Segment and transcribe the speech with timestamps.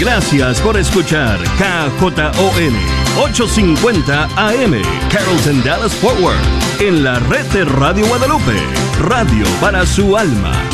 [0.00, 2.74] Gracias por escuchar KJON
[3.22, 6.36] 850 AM Carrollton Dallas Forward
[6.80, 8.56] en la red de Radio Guadalupe,
[9.00, 10.73] radio para su alma.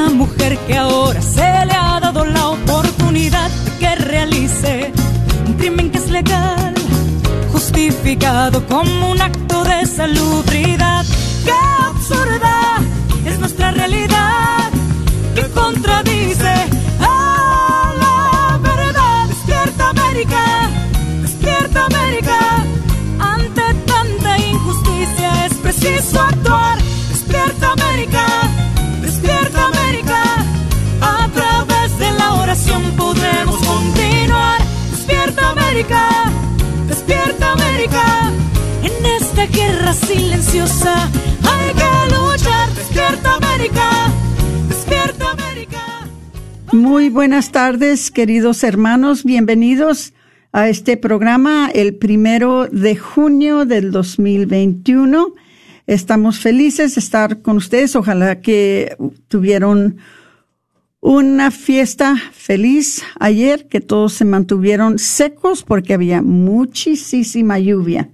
[0.00, 4.92] la mujer que ahora se le ha dado la oportunidad de que realice
[5.46, 6.74] un crimen que es legal,
[7.52, 11.04] justificado como un acto de salubridad
[11.44, 11.56] qué
[11.90, 12.78] absurda
[13.26, 14.70] es nuestra realidad
[15.34, 16.54] que contradice
[17.00, 19.28] a la verdad.
[19.28, 20.67] Despierta América,
[40.08, 41.04] silenciosa
[41.44, 42.70] hay que luchar.
[42.74, 44.10] Despierta América.
[44.70, 46.08] Despierta América.
[46.72, 49.24] Muy buenas tardes, queridos hermanos.
[49.24, 50.14] Bienvenidos
[50.50, 55.34] a este programa el primero de junio del 2021.
[55.86, 57.94] Estamos felices de estar con ustedes.
[57.94, 58.96] Ojalá que
[59.28, 59.98] tuvieron
[61.00, 68.08] una fiesta feliz ayer, que todos se mantuvieron secos porque había muchísima lluvia.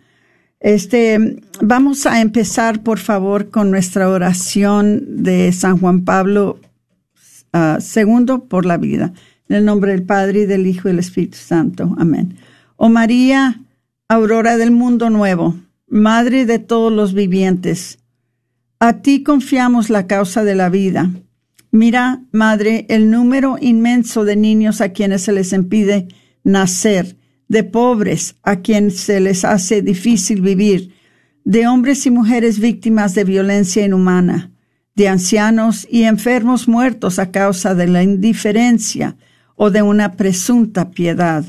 [0.64, 6.58] Este, vamos a empezar, por favor, con nuestra oración de San Juan Pablo
[7.52, 9.12] II por la vida.
[9.50, 11.94] En el nombre del Padre y del Hijo y del Espíritu Santo.
[11.98, 12.38] Amén.
[12.76, 13.60] Oh María,
[14.08, 15.54] aurora del mundo nuevo,
[15.86, 17.98] Madre de todos los vivientes,
[18.80, 21.10] a ti confiamos la causa de la vida.
[21.72, 26.08] Mira, Madre, el número inmenso de niños a quienes se les impide
[26.42, 30.94] nacer de pobres a quienes se les hace difícil vivir,
[31.44, 34.50] de hombres y mujeres víctimas de violencia inhumana,
[34.94, 39.16] de ancianos y enfermos muertos a causa de la indiferencia
[39.56, 41.44] o de una presunta piedad.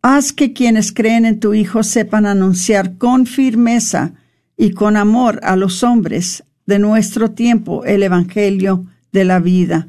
[0.00, 4.12] Haz que quienes creen en tu Hijo sepan anunciar con firmeza
[4.56, 9.88] y con amor a los hombres de nuestro tiempo el Evangelio de la vida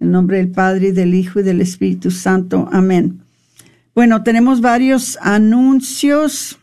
[0.00, 2.68] En nombre del Padre, del Hijo y del Espíritu Santo.
[2.72, 3.20] Amén.
[3.94, 6.58] Bueno, tenemos varios anuncios.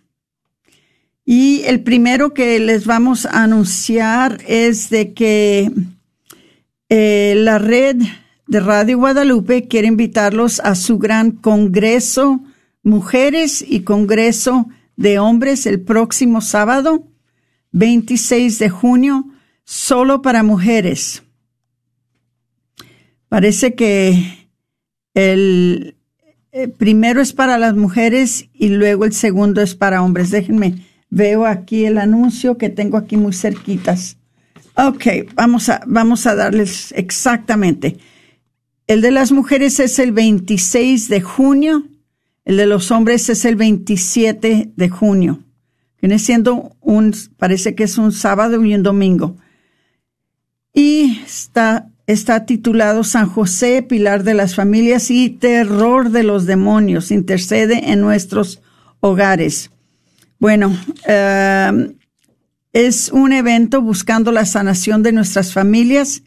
[1.25, 5.72] Y el primero que les vamos a anunciar es de que
[6.90, 7.97] eh, la red
[8.47, 12.41] de Radio Guadalupe quiere invitarlos a su gran congreso
[12.85, 17.08] Mujeres y Congreso de Hombres el próximo sábado,
[17.72, 19.26] 26 de junio,
[19.64, 21.25] solo para mujeres.
[23.35, 24.47] Parece que
[25.14, 25.97] el,
[26.53, 30.32] eh, primero es para las mujeres y luego el segundo es para hombres.
[30.32, 34.16] Déjenme, veo aquí el anuncio que tengo aquí muy cerquitas.
[34.78, 37.97] Ok, vamos a, vamos a darles exactamente.
[38.87, 41.84] El de las mujeres es el 26 de junio,
[42.46, 45.43] el de los hombres es el 27 de junio.
[46.02, 49.35] Viene siendo un, parece que es un sábado y un domingo.
[50.73, 57.11] Y está está titulado San José, Pilar de las Familias y Terror de los Demonios,
[57.11, 58.61] intercede en nuestros
[58.99, 59.72] hogares.
[60.40, 61.96] Bueno, eh,
[62.73, 66.23] es un evento buscando la sanación de nuestras familias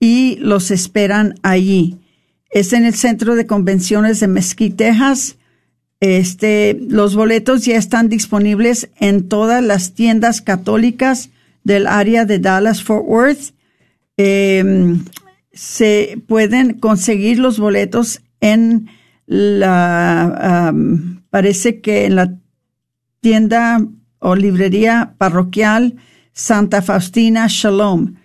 [0.00, 1.98] y los esperan allí.
[2.50, 5.36] Es en el Centro de Convenciones de Mesquite, Texas.
[6.00, 11.28] Este, los boletos ya están disponibles en todas las tiendas católicas
[11.62, 13.52] del área de Dallas Fort Worth.
[14.22, 15.04] Em,
[15.50, 18.90] se pueden conseguir los boletos en
[19.26, 20.74] la,
[21.30, 22.34] parece que en la
[23.20, 23.80] tienda
[24.18, 25.96] o librería parroquial
[26.34, 28.16] Santa Faustina Shalom.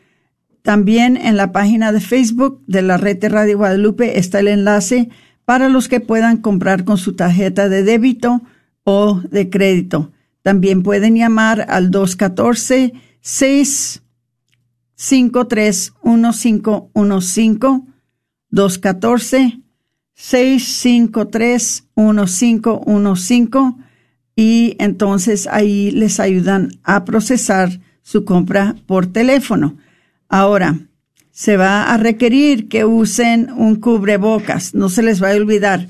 [0.63, 5.07] También en la página de Facebook de la red de Radio Guadalupe está el enlace
[5.45, 8.41] para los que puedan comprar con su tarjeta de débito
[8.83, 10.11] o de crédito.
[10.41, 12.91] También pueden llamar al 214
[13.21, 14.04] 653
[14.97, 17.81] 1515
[18.49, 19.59] 214
[20.13, 23.85] 653 1515
[24.35, 29.77] y entonces ahí les ayudan a procesar su compra por teléfono.
[30.29, 30.79] Ahora,
[31.31, 35.87] se va a requerir que usen un cubrebocas, no se les va a olvidar.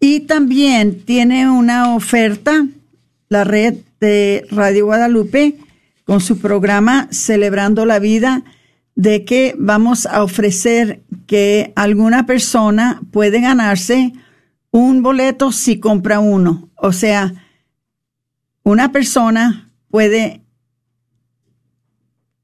[0.00, 2.66] Y también tiene una oferta
[3.28, 5.56] la red de Radio Guadalupe
[6.04, 8.44] con su programa Celebrando la Vida
[8.94, 14.12] de que vamos a ofrecer que alguna persona puede ganarse
[14.70, 16.70] un boleto si compra uno.
[16.76, 17.32] O sea,
[18.62, 20.42] una persona puede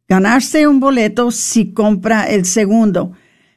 [0.08, 3.12] ganarse un boleto si compra el segundo.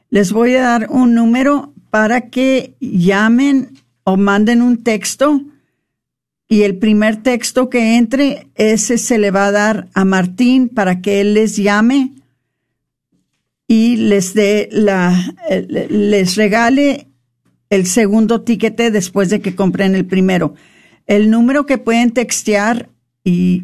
[0.09, 3.71] Les voy a dar un número para que llamen
[4.03, 5.41] o manden un texto
[6.53, 11.01] y el primer texto que entre, ese se le va a dar a Martín para
[11.01, 12.13] que él les llame
[13.67, 17.07] y les dé la, eh, les regale
[17.71, 20.53] el segundo tiquete después de que compren el primero.
[21.07, 22.87] El número que pueden textear
[23.23, 23.63] y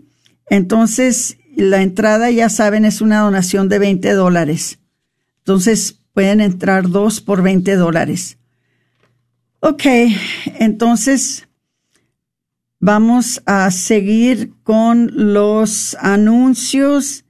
[0.49, 4.79] Entonces, la entrada, ya saben, es una donación de 20 dólares.
[5.39, 8.37] Entonces, pueden entrar dos por 20 dólares.
[9.59, 9.83] Ok,
[10.59, 11.47] entonces
[12.79, 17.25] Vamos a seguir con los anuncios.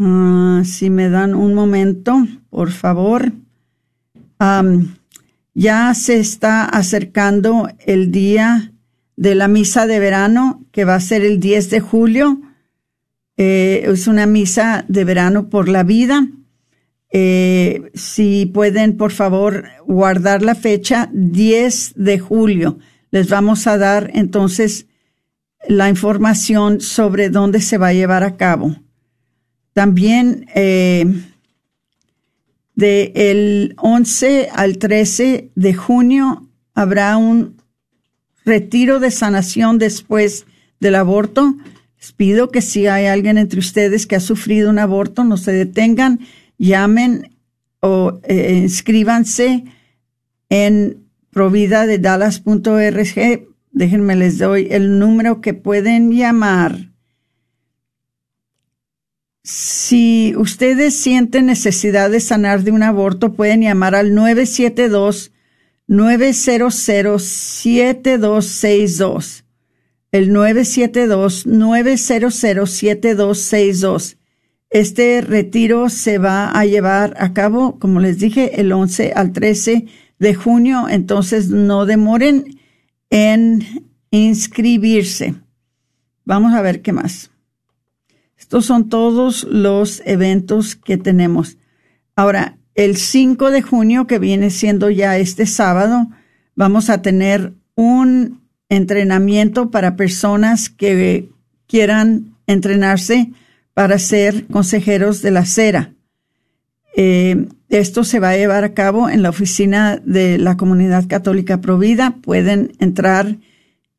[0.00, 3.32] Ah, si me dan un momento, por favor.
[5.54, 8.72] ya se está acercando el día
[9.16, 12.40] de la misa de verano, que va a ser el 10 de julio.
[13.38, 16.28] Eh, es una misa de verano por la vida.
[17.10, 22.78] Eh, si pueden, por favor, guardar la fecha 10 de julio
[23.10, 24.86] les vamos a dar entonces
[25.66, 28.76] la información sobre dónde se va a llevar a cabo.
[29.72, 31.06] También eh,
[32.74, 37.56] de el 11 al 13 de junio habrá un
[38.44, 40.46] retiro de sanación después
[40.80, 41.54] del aborto.
[42.00, 45.52] Les pido que si hay alguien entre ustedes que ha sufrido un aborto, no se
[45.52, 46.20] detengan,
[46.58, 47.36] llamen
[47.80, 49.64] o eh, inscríbanse
[50.48, 53.46] en provida de dallas.org.
[53.72, 56.92] Déjenme les doy el número que pueden llamar.
[59.44, 65.32] Si ustedes sienten necesidad de sanar de un aborto, pueden llamar al 972
[65.86, 69.44] 900 7262.
[70.10, 74.16] El 972 900 7262.
[74.70, 79.86] Este retiro se va a llevar a cabo, como les dije, el 11 al 13
[80.18, 82.58] de junio, entonces no demoren
[83.10, 83.64] en
[84.10, 85.34] inscribirse.
[86.24, 87.30] Vamos a ver qué más.
[88.38, 91.58] Estos son todos los eventos que tenemos.
[92.16, 96.08] Ahora, el 5 de junio, que viene siendo ya este sábado,
[96.54, 101.28] vamos a tener un entrenamiento para personas que
[101.66, 103.30] quieran entrenarse
[103.74, 105.92] para ser consejeros de la cera.
[106.96, 111.60] Eh, esto se va a llevar a cabo en la oficina de la Comunidad Católica
[111.60, 112.16] Provida.
[112.22, 113.36] Pueden entrar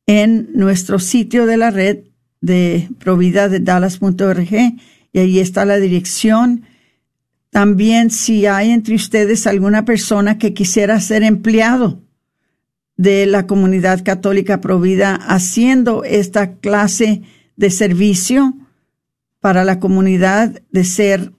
[0.07, 1.99] en nuestro sitio de la red
[2.41, 4.51] de provida de dallas.org
[5.13, 6.63] y ahí está la dirección.
[7.51, 12.01] También si hay entre ustedes alguna persona que quisiera ser empleado
[12.99, 17.21] de la comunidad católica provida haciendo esta clase
[17.55, 18.57] de servicio
[19.39, 21.31] para la comunidad de ser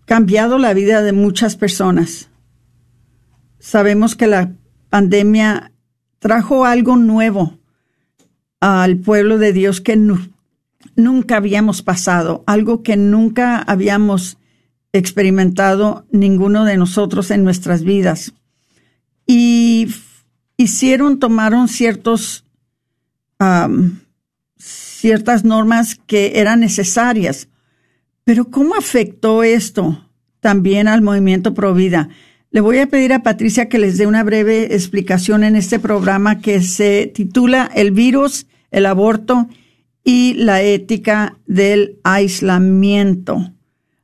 [0.05, 2.29] cambiado la vida de muchas personas.
[3.59, 4.53] Sabemos que la
[4.89, 5.71] pandemia
[6.27, 7.57] trajo algo nuevo
[8.59, 9.95] al pueblo de Dios que
[10.97, 14.37] nunca habíamos pasado, algo que nunca habíamos
[14.91, 18.33] experimentado ninguno de nosotros en nuestras vidas.
[19.25, 19.87] Y
[20.57, 22.43] hicieron, tomaron ciertos,
[24.57, 27.47] ciertas normas que eran necesarias.
[28.25, 30.09] Pero ¿cómo afectó esto
[30.41, 32.09] también al movimiento Provida?
[32.57, 36.41] Le voy a pedir a Patricia que les dé una breve explicación en este programa
[36.41, 39.47] que se titula El virus, el aborto
[40.03, 43.53] y la ética del aislamiento.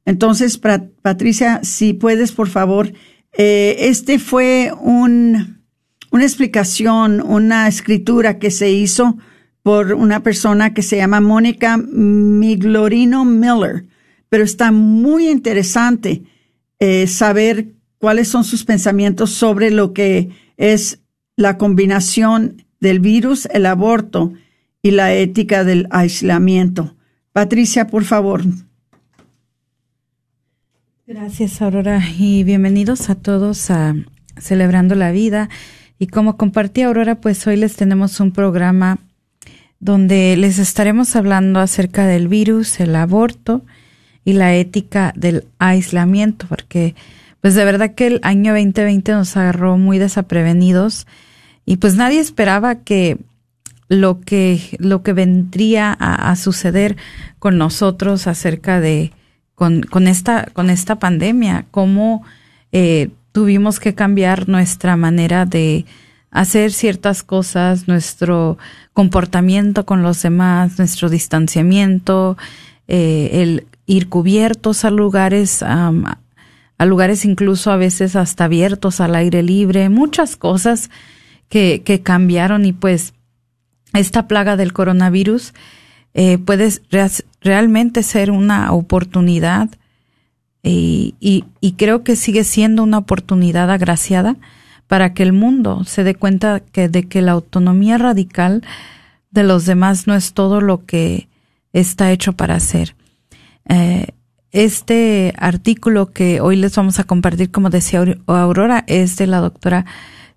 [0.05, 0.59] Entonces,
[1.01, 2.93] Patricia, si puedes, por favor,
[3.35, 5.63] eh, este fue un,
[6.11, 9.17] una explicación, una escritura que se hizo
[9.63, 13.87] por una persona que se llama Mónica Miglorino Miller,
[14.29, 16.21] pero está muy interesante
[16.77, 20.99] eh, saber cuáles son sus pensamientos sobre lo que es
[21.37, 24.33] la combinación del virus, el aborto
[24.81, 26.97] y la ética del aislamiento.
[27.31, 28.43] Patricia, por favor.
[31.07, 33.95] Gracias, Aurora, y bienvenidos a todos a
[34.37, 35.47] Celebrando la Vida.
[35.97, 38.99] Y como compartí, Aurora, pues hoy les tenemos un programa
[39.79, 43.63] donde les estaremos hablando acerca del virus, el aborto
[44.25, 46.95] y la ética del aislamiento, porque
[47.43, 51.07] pues de verdad que el año 2020 nos agarró muy desaprevenidos
[51.65, 53.17] y pues nadie esperaba que
[53.89, 56.95] lo que lo que vendría a, suceder
[57.39, 59.11] con nosotros acerca de
[59.55, 62.23] con, con esta con esta pandemia cómo
[62.71, 65.85] eh, tuvimos que cambiar nuestra manera de
[66.31, 68.57] hacer ciertas cosas nuestro
[68.93, 72.37] comportamiento con los demás nuestro distanciamiento
[72.87, 75.61] eh, el ir cubiertos a lugares
[76.77, 80.89] a lugares incluso a veces hasta abiertos al aire libre, muchas cosas
[81.49, 83.13] que, que cambiaron y pues
[83.93, 85.53] esta plaga del coronavirus
[86.13, 86.69] eh, puede
[87.41, 89.69] realmente ser una oportunidad
[90.61, 94.37] y, y, y, creo que sigue siendo una oportunidad agraciada
[94.87, 98.63] para que el mundo se dé cuenta que, de que la autonomía radical
[99.31, 101.27] de los demás no es todo lo que
[101.73, 102.95] está hecho para ser.
[103.67, 104.07] Eh,
[104.53, 109.85] este artículo que hoy les vamos a compartir, como decía Aurora, es de la doctora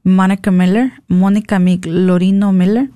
[0.03, 2.91] Monica Miller, Mónica Miglorino Miller.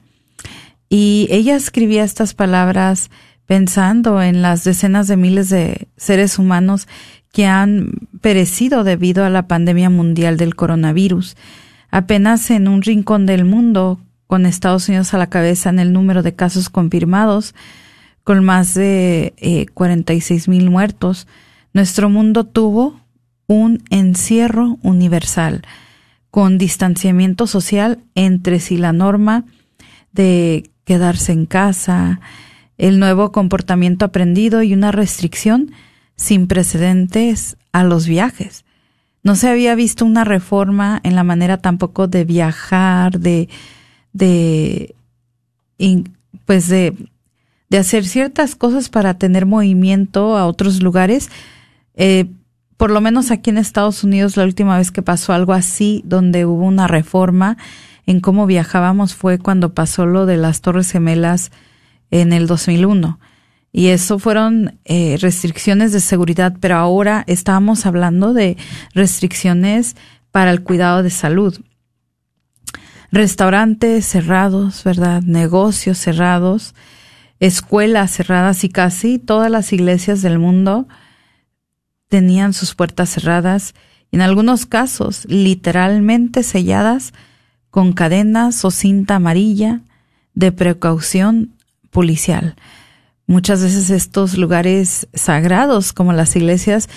[0.89, 3.11] Y ella escribía estas palabras
[3.47, 6.89] pensando en las decenas de miles de seres humanos
[7.33, 11.37] que han perecido debido a la pandemia mundial del coronavirus.
[11.91, 16.23] Apenas en un rincón del mundo, con Estados Unidos a la cabeza en el número
[16.23, 17.55] de casos confirmados,
[18.31, 21.27] con más de eh, 46 mil muertos,
[21.73, 23.01] nuestro mundo tuvo
[23.49, 25.63] un encierro universal
[26.31, 29.47] con distanciamiento social entre sí la norma
[30.13, 32.21] de quedarse en casa,
[32.79, 35.73] el nuevo comportamiento aprendido y una restricción
[36.15, 38.65] sin precedentes a los viajes.
[39.25, 43.49] No se había visto una reforma en la manera tampoco de viajar, de,
[44.13, 44.95] de,
[46.47, 46.95] pues de,
[47.71, 51.31] de hacer ciertas cosas para tener movimiento a otros lugares.
[51.95, 52.27] Eh,
[52.77, 56.45] por lo menos aquí en Estados Unidos, la última vez que pasó algo así, donde
[56.47, 57.57] hubo una reforma
[58.07, 61.53] en cómo viajábamos, fue cuando pasó lo de las Torres Gemelas
[62.11, 63.21] en el 2001.
[63.73, 68.57] Y eso fueron eh, restricciones de seguridad, pero ahora estábamos hablando de
[68.95, 69.95] restricciones
[70.33, 71.61] para el cuidado de salud.
[73.12, 75.23] Restaurantes cerrados, ¿verdad?
[75.23, 76.75] Negocios cerrados,
[77.41, 80.87] escuelas cerradas y casi todas las iglesias del mundo
[82.09, 83.75] tenían sus puertas cerradas
[84.11, 87.13] y en algunos casos literalmente selladas
[87.71, 89.81] con cadenas o cinta amarilla
[90.35, 91.55] de precaución
[91.91, 92.57] policial.
[93.27, 96.89] Muchas veces estos lugares sagrados como las iglesias,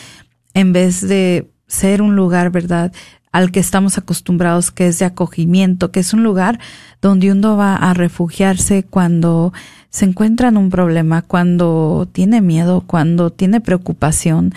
[0.53, 2.91] en vez de ser un lugar, ¿verdad?
[3.33, 6.59] Al que estamos acostumbrados, que es de acogimiento, que es un lugar
[7.01, 9.51] donde uno va a refugiarse cuando
[9.89, 14.53] se encuentra en un problema, cuando tiene miedo, cuando tiene preocupación.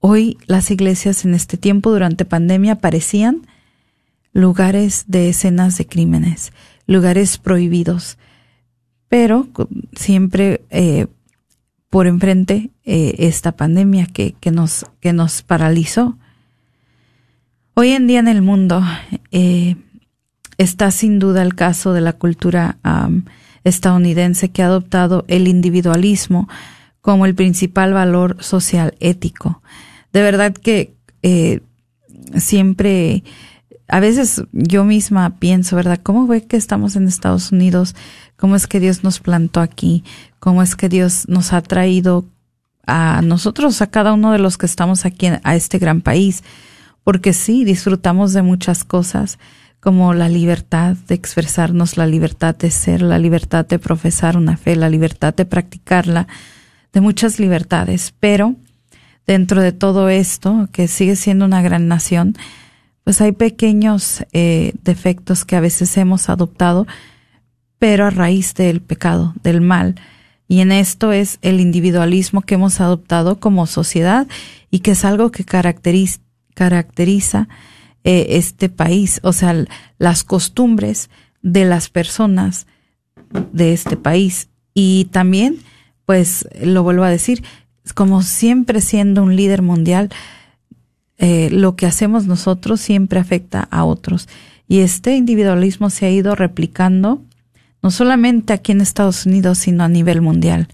[0.00, 3.46] Hoy las iglesias en este tiempo durante pandemia parecían
[4.32, 6.54] lugares de escenas de crímenes,
[6.86, 8.16] lugares prohibidos,
[9.08, 9.46] pero
[9.94, 11.06] siempre eh,
[11.90, 16.16] por enfrente eh, esta pandemia que, que, nos, que nos paralizó.
[17.80, 18.82] Hoy en día en el mundo
[19.30, 19.76] eh,
[20.56, 22.76] está sin duda el caso de la cultura
[23.62, 26.48] estadounidense que ha adoptado el individualismo
[27.00, 29.62] como el principal valor social ético.
[30.12, 31.60] De verdad que eh,
[32.36, 33.22] siempre,
[33.86, 36.00] a veces yo misma pienso, ¿verdad?
[36.02, 37.94] ¿Cómo ve que estamos en Estados Unidos?
[38.36, 40.02] ¿Cómo es que Dios nos plantó aquí?
[40.40, 42.24] ¿Cómo es que Dios nos ha traído
[42.88, 46.42] a nosotros, a cada uno de los que estamos aquí, a este gran país?
[47.08, 49.38] Porque sí, disfrutamos de muchas cosas
[49.80, 54.76] como la libertad de expresarnos, la libertad de ser, la libertad de profesar una fe,
[54.76, 56.28] la libertad de practicarla,
[56.92, 58.56] de muchas libertades, pero
[59.26, 62.36] dentro de todo esto, que sigue siendo una gran nación,
[63.04, 66.86] pues hay pequeños eh, defectos que a veces hemos adoptado,
[67.78, 69.94] pero a raíz del pecado, del mal.
[70.46, 74.26] Y en esto es el individualismo que hemos adoptado como sociedad
[74.70, 76.20] y que es algo que caracteriza
[76.58, 77.48] caracteriza
[78.02, 79.54] eh, este país, o sea,
[79.96, 81.08] las costumbres
[81.40, 82.66] de las personas
[83.52, 84.48] de este país.
[84.74, 85.58] Y también,
[86.04, 87.44] pues, lo vuelvo a decir,
[87.94, 90.10] como siempre siendo un líder mundial,
[91.16, 94.28] eh, lo que hacemos nosotros siempre afecta a otros.
[94.66, 97.22] Y este individualismo se ha ido replicando
[97.84, 100.66] no solamente aquí en Estados Unidos, sino a nivel mundial.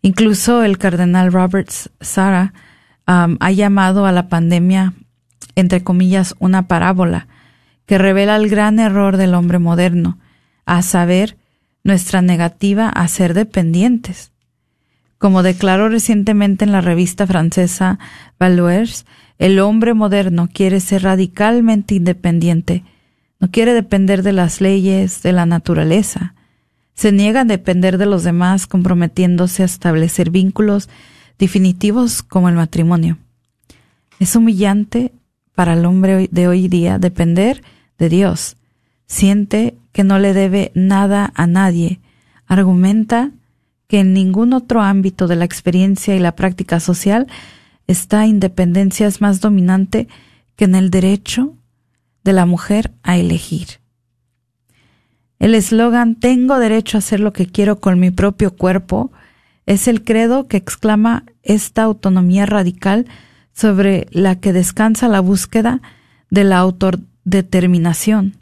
[0.00, 2.54] Incluso el cardenal Roberts Sara
[3.06, 4.94] ha llamado a la pandemia,
[5.54, 7.26] entre comillas, una parábola
[7.86, 10.18] que revela el gran error del hombre moderno,
[10.64, 11.36] a saber,
[11.84, 14.30] nuestra negativa a ser dependientes.
[15.18, 17.98] Como declaró recientemente en la revista francesa
[18.38, 19.04] Valuers,
[19.38, 22.84] el hombre moderno quiere ser radicalmente independiente,
[23.40, 26.34] no quiere depender de las leyes de la naturaleza,
[26.94, 30.88] se niega a depender de los demás comprometiéndose a establecer vínculos
[31.42, 33.18] definitivos como el matrimonio.
[34.20, 35.10] Es humillante
[35.56, 37.64] para el hombre de hoy día depender
[37.98, 38.56] de Dios.
[39.06, 41.98] Siente que no le debe nada a nadie.
[42.46, 43.32] Argumenta
[43.88, 47.26] que en ningún otro ámbito de la experiencia y la práctica social
[47.88, 50.06] esta independencia es más dominante
[50.54, 51.56] que en el derecho
[52.22, 53.80] de la mujer a elegir.
[55.40, 59.10] El eslogan Tengo derecho a hacer lo que quiero con mi propio cuerpo
[59.66, 63.06] es el credo que exclama esta autonomía radical
[63.52, 65.80] sobre la que descansa la búsqueda
[66.30, 68.36] de la autodeterminación.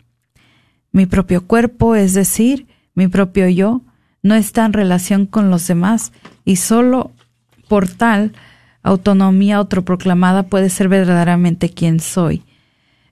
[0.92, 3.82] Mi propio cuerpo, es decir, mi propio yo,
[4.22, 6.12] no está en relación con los demás
[6.44, 7.12] y solo
[7.68, 8.32] por tal
[8.82, 12.42] autonomía autoproclamada puede ser verdaderamente quien soy.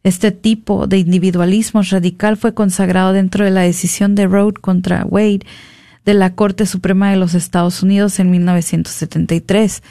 [0.03, 5.41] Este tipo de individualismo radical fue consagrado dentro de la decisión de Roe contra Wade
[6.05, 9.83] de la Corte Suprema de los Estados Unidos en 1973.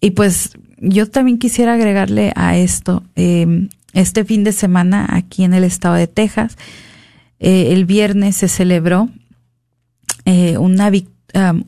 [0.00, 5.54] Y pues yo también quisiera agregarle a esto, em, este fin de semana aquí en
[5.54, 6.58] el estado de Texas,
[7.40, 9.08] eh, el viernes se celebró
[10.24, 10.90] eh, una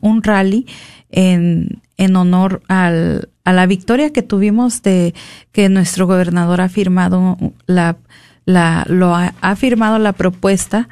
[0.01, 0.65] un rally
[1.09, 5.13] en, en honor al, a la victoria que tuvimos de
[5.51, 7.97] que nuestro gobernador ha firmado la,
[8.45, 10.87] la lo ha firmado la propuesta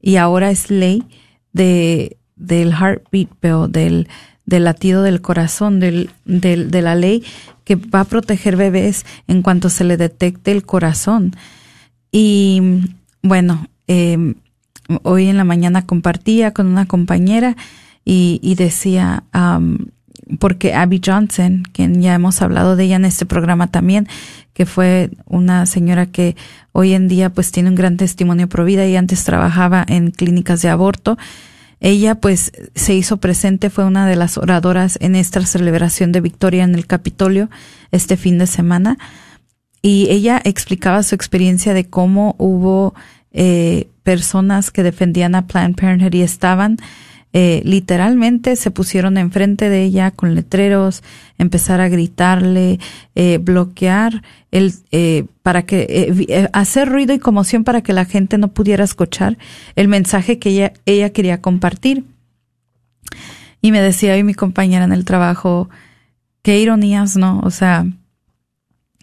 [0.00, 1.04] y ahora es ley
[1.58, 4.08] de del heartbeat bill, del,
[4.46, 7.24] del latido del corazón, del, del, de la ley
[7.64, 11.34] que va a proteger bebés en cuanto se le detecte el corazón.
[12.10, 12.62] Y
[13.22, 14.34] bueno, eh,
[15.02, 17.56] hoy en la mañana compartía con una compañera
[18.04, 19.78] y, y decía, um,
[20.38, 24.08] porque Abby Johnson, quien ya hemos hablado de ella en este programa también,
[24.58, 26.34] que fue una señora que
[26.72, 30.62] hoy en día pues tiene un gran testimonio pro vida y antes trabajaba en clínicas
[30.62, 31.16] de aborto.
[31.78, 36.64] Ella pues se hizo presente, fue una de las oradoras en esta celebración de victoria
[36.64, 37.50] en el Capitolio
[37.92, 38.98] este fin de semana
[39.80, 42.94] y ella explicaba su experiencia de cómo hubo
[43.30, 46.78] eh, personas que defendían a Planned Parenthood y estaban
[47.32, 51.02] eh, literalmente se pusieron enfrente de ella con letreros,
[51.36, 52.80] empezar a gritarle,
[53.14, 58.48] eh, bloquear el eh, para que hacer ruido y conmoción para que la gente no
[58.48, 59.36] pudiera escuchar
[59.76, 62.04] el mensaje que ella ella quería compartir.
[63.60, 65.68] Y me decía hoy mi compañera en el trabajo,
[66.42, 67.40] qué ironías, ¿no?
[67.40, 67.86] O sea,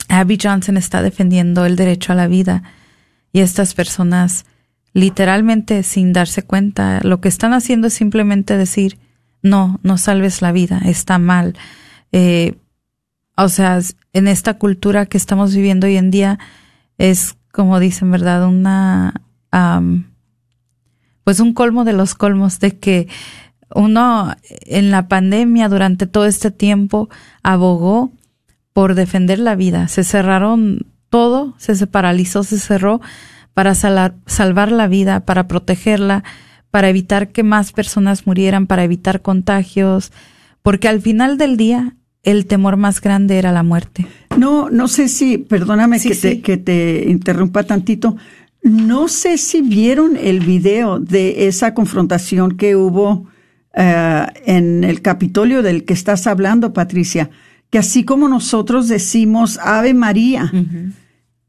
[0.10, 2.64] Abby Johnson está defendiendo el derecho a la vida
[3.32, 4.46] y estas personas
[4.96, 8.98] literalmente sin darse cuenta, lo que están haciendo es simplemente decir,
[9.42, 11.54] no, no salves la vida, está mal.
[12.14, 12.56] Eh,
[13.36, 13.82] o sea,
[14.14, 16.40] en esta cultura que estamos viviendo hoy en día
[16.98, 18.48] es, como dicen, ¿verdad?
[18.48, 19.22] Una,
[21.26, 23.10] pues un colmo de los colmos de que
[23.74, 27.10] uno en la pandemia durante todo este tiempo
[27.44, 28.14] abogó
[28.72, 29.90] por defender la vida.
[29.90, 33.02] Se cerraron todo, se, se paralizó, se cerró
[33.56, 36.24] para salvar la vida, para protegerla,
[36.70, 40.12] para evitar que más personas murieran, para evitar contagios,
[40.62, 44.06] porque al final del día el temor más grande era la muerte.
[44.38, 48.18] No, no sé si, perdóname que, Te, que te interrumpa tantito,
[48.62, 55.62] no sé si vieron el video de esa confrontación que hubo uh, en el Capitolio
[55.62, 57.30] del que estás hablando, Patricia,
[57.70, 60.52] que así como nosotros decimos Ave María,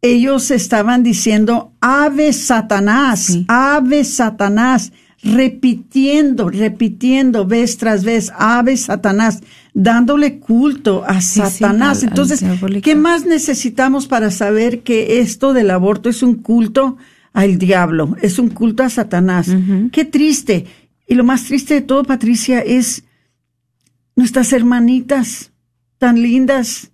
[0.03, 9.43] ellos estaban diciendo, ave Satanás, ave Satanás, repitiendo, repitiendo vez tras vez, ave Satanás,
[9.75, 12.03] dándole culto a Satanás.
[12.03, 12.45] Entonces,
[12.83, 16.97] ¿qué más necesitamos para saber que esto del aborto es un culto
[17.33, 19.49] al diablo, es un culto a Satanás?
[19.93, 20.67] Qué triste.
[21.09, 23.05] Y lo más triste de todo, Patricia, es
[24.15, 25.53] nuestras hermanitas
[25.99, 26.91] tan lindas,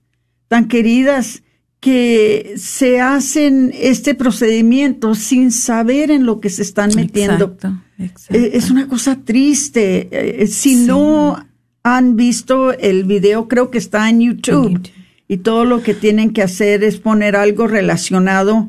[0.48, 1.42] tan queridas,
[1.82, 7.56] que se hacen este procedimiento sin saber en lo que se están metiendo.
[7.98, 10.08] Eh, es una cosa triste.
[10.12, 11.44] Eh, si no
[11.82, 14.80] han visto el video, creo que está en YouTube,
[15.26, 18.68] Y todo lo que tienen que hacer es poner algo relacionado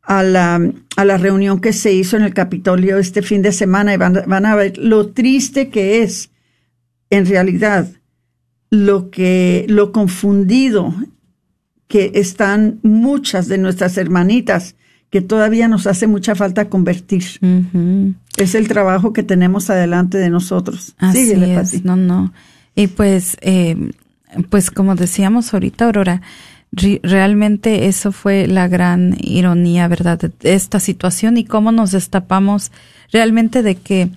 [0.00, 0.58] a la,
[0.96, 3.92] a la reunión que se hizo en el Capitolio este fin de semana.
[3.92, 6.30] Y van, van a ver lo triste que es,
[7.10, 7.90] en realidad,
[8.70, 10.94] lo que, lo confundido
[11.88, 14.74] que están muchas de nuestras hermanitas
[15.10, 17.24] que todavía nos hace mucha falta convertir.
[18.36, 20.94] Es el trabajo que tenemos adelante de nosotros.
[20.98, 22.32] Así es, no, no.
[22.74, 23.92] Y pues, eh,
[24.50, 26.20] pues como decíamos ahorita, Aurora,
[27.02, 30.18] realmente eso fue la gran ironía, ¿verdad?
[30.18, 32.72] De esta situación y cómo nos destapamos
[33.12, 34.10] realmente de que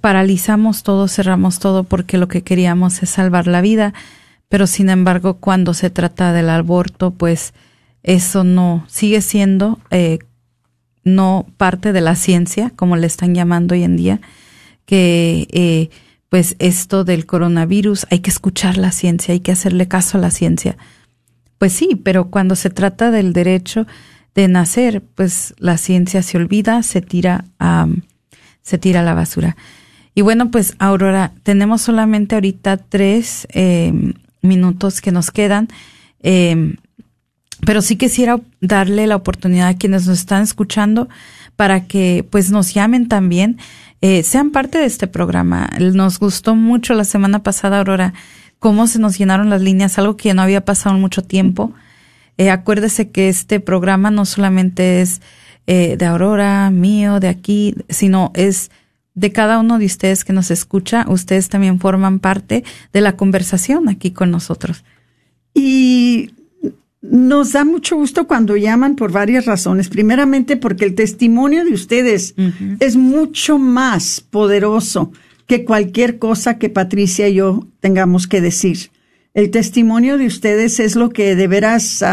[0.00, 3.94] paralizamos todo, cerramos todo porque lo que queríamos es salvar la vida
[4.48, 7.52] pero sin embargo cuando se trata del aborto, pues
[8.02, 10.18] eso no sigue siendo eh,
[11.04, 14.20] no parte de la ciencia, como le están llamando hoy en día,
[14.86, 15.90] que eh,
[16.28, 20.30] pues esto del coronavirus hay que escuchar la ciencia, hay que hacerle caso a la
[20.30, 20.76] ciencia.
[21.58, 23.86] Pues sí, pero cuando se trata del derecho
[24.34, 27.88] de nacer, pues la ciencia se olvida, se tira a,
[28.62, 29.56] se tira a la basura.
[30.14, 35.68] Y bueno, pues Aurora, tenemos solamente ahorita tres eh, minutos que nos quedan.
[36.20, 36.76] Eh,
[37.64, 41.08] pero sí quisiera darle la oportunidad a quienes nos están escuchando
[41.56, 43.58] para que pues nos llamen también,
[44.00, 45.68] eh, sean parte de este programa.
[45.80, 48.14] Nos gustó mucho la semana pasada, Aurora,
[48.60, 51.72] cómo se nos llenaron las líneas, algo que no había pasado en mucho tiempo.
[52.36, 55.20] Eh, acuérdese que este programa no solamente es
[55.66, 58.70] eh, de Aurora, mío, de aquí, sino es
[59.18, 61.04] de cada uno de ustedes que nos escucha.
[61.08, 64.84] Ustedes también forman parte de la conversación aquí con nosotros.
[65.54, 66.30] Y
[67.00, 69.88] nos da mucho gusto cuando llaman por varias razones.
[69.88, 72.34] Primeramente porque el testimonio de ustedes
[72.78, 75.12] es mucho más poderoso
[75.46, 78.90] que cualquier cosa que Patricia y yo tengamos que decir.
[79.34, 82.04] El testimonio de ustedes es lo que de veras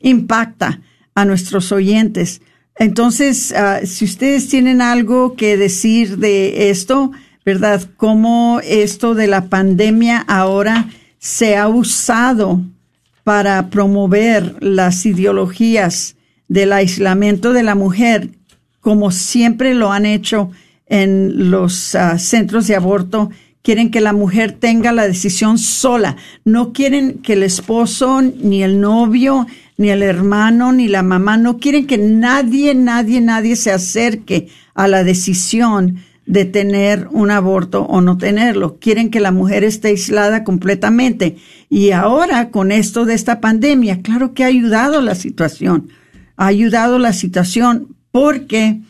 [0.00, 0.80] impacta
[1.14, 2.40] a nuestros oyentes.
[2.78, 7.10] Entonces, ah, si ustedes tienen algo que decir de esto,
[7.44, 7.82] ¿verdad?
[7.96, 10.88] Cómo esto de la pandemia ahora
[11.18, 12.60] se ha usado
[13.24, 18.30] para promover las ideologías del aislamiento de la mujer,
[18.80, 20.50] como siempre lo han hecho
[20.86, 23.30] en los ah, centros de aborto,
[23.62, 28.80] quieren que la mujer tenga la decisión sola, no quieren que el esposo, ni el
[28.80, 29.46] novio,
[29.78, 34.88] ni el hermano, ni la mamá, no quieren que nadie, nadie, nadie se acerque a
[34.88, 38.76] la decisión de tener un aborto o no tenerlo.
[38.80, 41.36] Quieren que la mujer esté aislada completamente.
[41.70, 45.88] Y ahora, con esto de esta pandemia, claro que ha ayudado la situación.
[46.36, 48.80] Ha ayudado la situación porque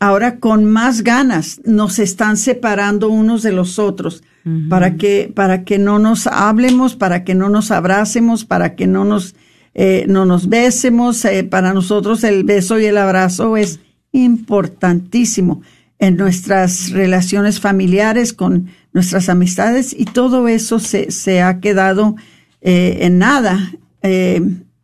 [0.00, 4.22] ahora con más ganas nos están separando unos de los otros
[4.68, 9.04] para que para que no nos hablemos, para que no nos abracemos, para que no
[9.04, 9.36] nos
[9.74, 11.24] eh, no nos besemos.
[11.24, 13.80] Eh, para nosotros el beso y el abrazo es
[14.12, 15.62] importantísimo
[15.98, 22.16] en nuestras relaciones familiares, con nuestras amistades y todo eso se, se ha quedado
[22.60, 23.72] eh, en nada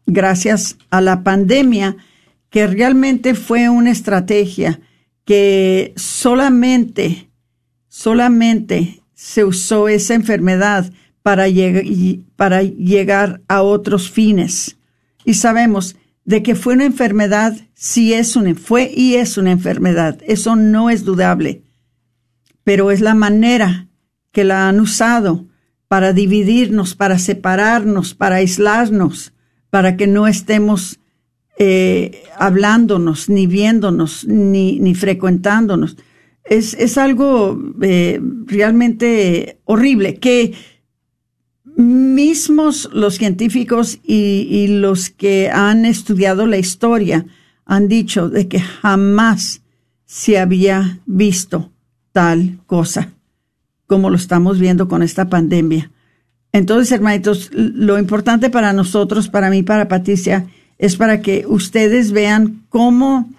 [0.06, 1.96] gracias a la pandemia
[2.50, 4.80] que realmente fue una estrategia
[5.24, 7.28] que solamente,
[7.88, 10.90] solamente se usó esa enfermedad
[11.22, 11.44] para,
[12.36, 14.77] para llegar a otros fines.
[15.28, 20.18] Y sabemos de que fue una enfermedad, sí es una, fue y es una enfermedad,
[20.26, 21.64] eso no es dudable,
[22.64, 23.88] pero es la manera
[24.32, 25.44] que la han usado
[25.86, 29.34] para dividirnos, para separarnos, para aislarnos,
[29.68, 30.98] para que no estemos
[31.58, 35.98] eh, hablándonos, ni viéndonos, ni, ni frecuentándonos.
[36.42, 40.54] Es, es algo eh, realmente horrible que
[41.78, 47.24] mismos los científicos y, los que han estudiado la historia
[47.64, 49.62] han dicho de que jamás
[50.04, 51.70] se había visto
[52.12, 53.12] tal cosa
[53.86, 55.90] como lo estamos viendo con esta pandemia.
[56.52, 60.46] Entonces, hermanitos, lo importante para nosotros, para mí, para Patricia,
[60.78, 63.30] es para que ustedes vean cómo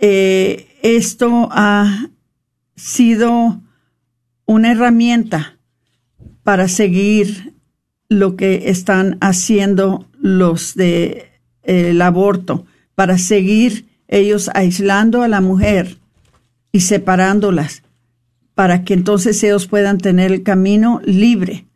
[0.00, 2.08] eh, esto ha
[2.76, 3.60] sido
[4.44, 5.58] una herramienta
[6.44, 7.49] para seguir
[8.10, 11.30] lo que están haciendo los de
[11.62, 15.96] el aborto, para seguir ellos aislando a la mujer
[16.72, 17.82] y separándolas,
[18.54, 21.66] para que entonces ellos puedan tener el camino libre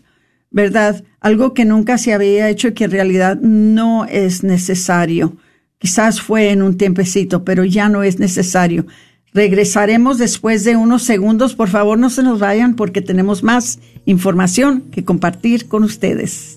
[0.50, 1.04] ¿verdad?
[1.20, 5.36] Algo que nunca se había hecho y que en realidad no es necesario.
[5.78, 8.86] Quizás fue en un tiempecito, pero ya no es necesario.
[9.32, 11.54] Regresaremos después de unos segundos.
[11.54, 16.56] Por favor, no se nos vayan porque tenemos más información que compartir con ustedes.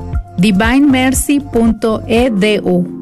[0.37, 3.01] divinemercy.edu.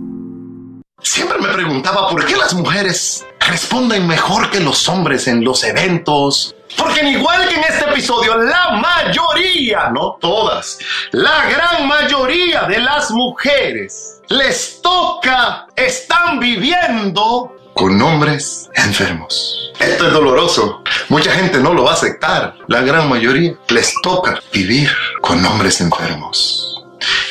[1.01, 6.55] Siempre me preguntaba por qué las mujeres responden mejor que los hombres en los eventos.
[6.77, 10.77] Porque igual que en este episodio, la mayoría, no todas,
[11.11, 19.71] la gran mayoría de las mujeres les toca, están viviendo con hombres enfermos.
[19.79, 20.83] Esto es doloroso.
[21.07, 22.55] Mucha gente no lo va a aceptar.
[22.67, 26.68] La gran mayoría les toca vivir con hombres enfermos.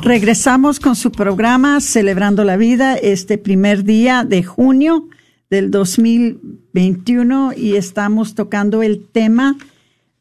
[0.00, 5.08] Regresamos con su programa Celebrando la Vida este primer día de junio
[5.50, 9.58] del 2021 y estamos tocando el tema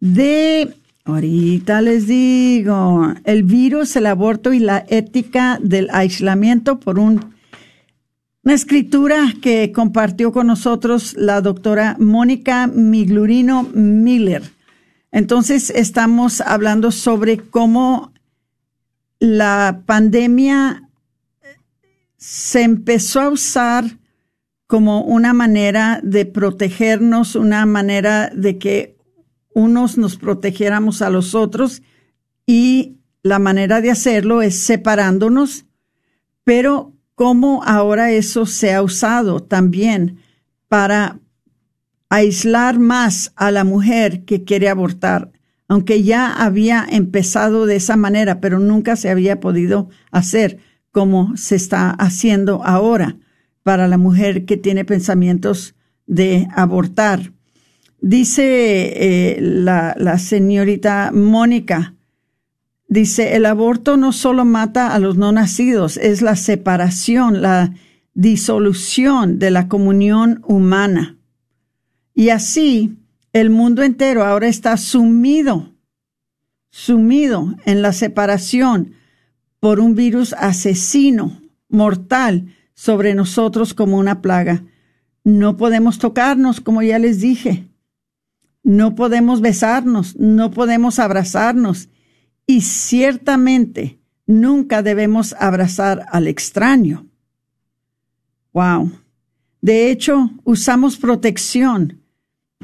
[0.02, 0.74] de,
[1.06, 7.35] ahorita les digo, el virus, el aborto y la ética del aislamiento por un,
[8.46, 14.44] una escritura que compartió con nosotros la doctora Mónica Miglurino Miller.
[15.12, 18.14] Entonces estamos hablando sobre cómo
[19.18, 20.88] la pandemia
[22.18, 23.98] se empezó a usar
[24.68, 28.96] como una manera de protegernos, una manera de que
[29.56, 31.82] unos nos protegiéramos a los otros
[32.46, 35.66] y la manera de hacerlo es separándonos,
[36.44, 40.20] pero cómo ahora eso se ha usado también
[40.68, 41.20] para
[42.10, 45.32] aislar más a la mujer que quiere abortar
[45.68, 50.60] aunque ya había empezado de esa manera, pero nunca se había podido hacer
[50.92, 53.18] como se está haciendo ahora
[53.64, 55.76] para la mujer que tiene pensamientos
[56.06, 57.34] de abortar.
[58.00, 61.95] Dice eh, la, la señorita Mónica,
[62.88, 67.74] dice, el aborto no solo mata a los no nacidos, es la separación, la
[68.14, 71.18] disolución de la comunión humana.
[72.14, 72.98] Y así,
[73.34, 75.74] el mundo entero ahora está sumido,
[76.70, 78.94] sumido en la separación
[79.60, 84.64] por un virus asesino, mortal, sobre nosotros como una plaga.
[85.24, 87.68] No podemos tocarnos, como ya les dije.
[88.64, 91.90] No podemos besarnos, no podemos abrazarnos.
[92.48, 97.08] Y ciertamente nunca debemos abrazar al extraño.
[98.54, 98.92] Wow.
[99.62, 102.06] De hecho, usamos protección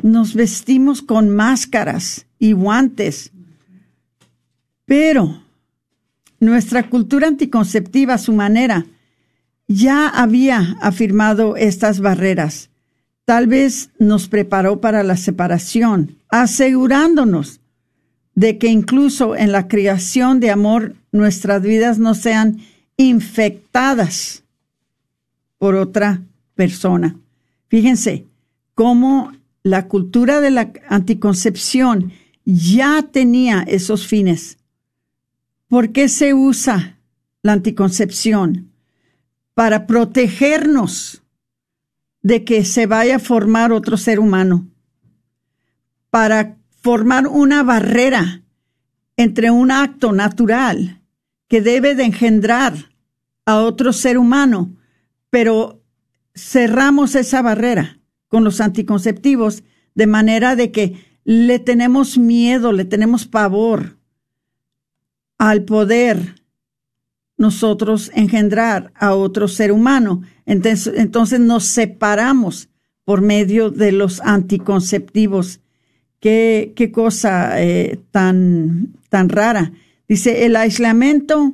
[0.01, 3.31] nos vestimos con máscaras y guantes.
[4.85, 5.43] Pero
[6.39, 8.85] nuestra cultura anticonceptiva, a su manera,
[9.67, 12.69] ya había afirmado estas barreras.
[13.25, 17.60] Tal vez nos preparó para la separación, asegurándonos
[18.41, 22.57] de que incluso en la creación de amor nuestras vidas no sean
[22.97, 24.43] infectadas
[25.59, 26.23] por otra
[26.55, 27.15] persona.
[27.67, 28.25] Fíjense
[28.73, 29.31] cómo
[29.61, 32.13] la cultura de la anticoncepción
[32.43, 34.57] ya tenía esos fines.
[35.67, 36.97] ¿Por qué se usa
[37.43, 38.71] la anticoncepción?
[39.53, 41.21] Para protegernos
[42.23, 44.65] de que se vaya a formar otro ser humano,
[46.09, 48.43] para formar una barrera
[49.15, 51.01] entre un acto natural
[51.47, 52.73] que debe de engendrar
[53.45, 54.75] a otro ser humano,
[55.29, 55.83] pero
[56.33, 59.63] cerramos esa barrera con los anticonceptivos
[59.93, 63.97] de manera de que le tenemos miedo, le tenemos pavor
[65.37, 66.35] al poder
[67.37, 70.21] nosotros engendrar a otro ser humano.
[70.45, 72.69] Entonces, entonces nos separamos
[73.03, 75.59] por medio de los anticonceptivos.
[76.21, 79.73] Qué, cosa eh, tan, tan rara.
[80.07, 81.53] Dice, el aislamiento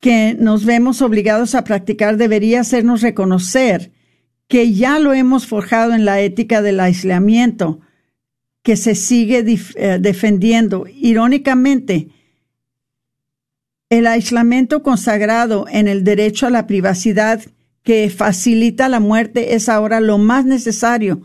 [0.00, 3.92] que nos vemos obligados a practicar debería hacernos reconocer
[4.48, 7.80] que ya lo hemos forjado en la ética del aislamiento,
[8.62, 10.86] que se sigue eh, defendiendo.
[10.88, 12.08] Irónicamente,
[13.90, 17.42] el aislamiento consagrado en el derecho a la privacidad
[17.82, 21.20] que facilita la muerte es ahora lo más necesario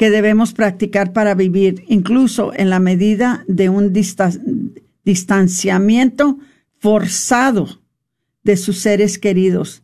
[0.00, 3.92] que debemos practicar para vivir, incluso en la medida de un
[5.04, 6.38] distanciamiento
[6.78, 7.82] forzado
[8.42, 9.82] de sus seres queridos.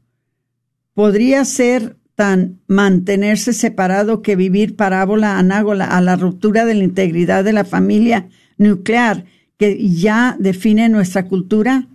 [0.95, 7.45] Podría ser tan mantenerse separado que vivir parábola anágola a la ruptura de la integridad
[7.45, 9.27] de la familia nuclear
[9.59, 11.89] que ya define nuestra cultura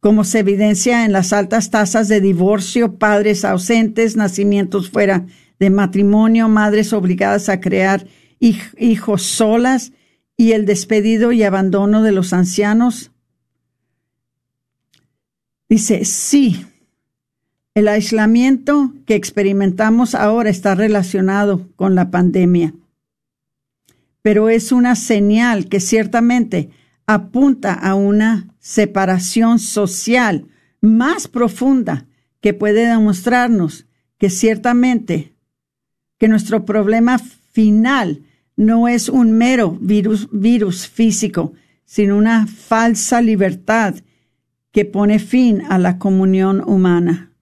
[0.00, 5.26] como se evidencia en las altas tasas de divorcio, padres ausentes, nacimientos fuera
[5.58, 8.06] de matrimonio, madres obligadas a crear
[8.38, 9.92] hijos solas
[10.36, 13.12] y el despedido y abandono de los ancianos?
[15.68, 16.64] Dice, sí,
[17.74, 22.74] el aislamiento que experimentamos ahora está relacionado con la pandemia,
[24.22, 26.70] pero es una señal que ciertamente
[27.06, 30.46] apunta a una separación social
[30.80, 32.06] más profunda
[32.40, 33.86] que puede demostrarnos
[34.18, 35.35] que ciertamente
[36.18, 38.22] que nuestro problema final
[38.56, 41.52] no es un mero virus, virus físico,
[41.84, 43.94] sino una falsa libertad
[44.72, 47.32] que pone fin a la comunión humana.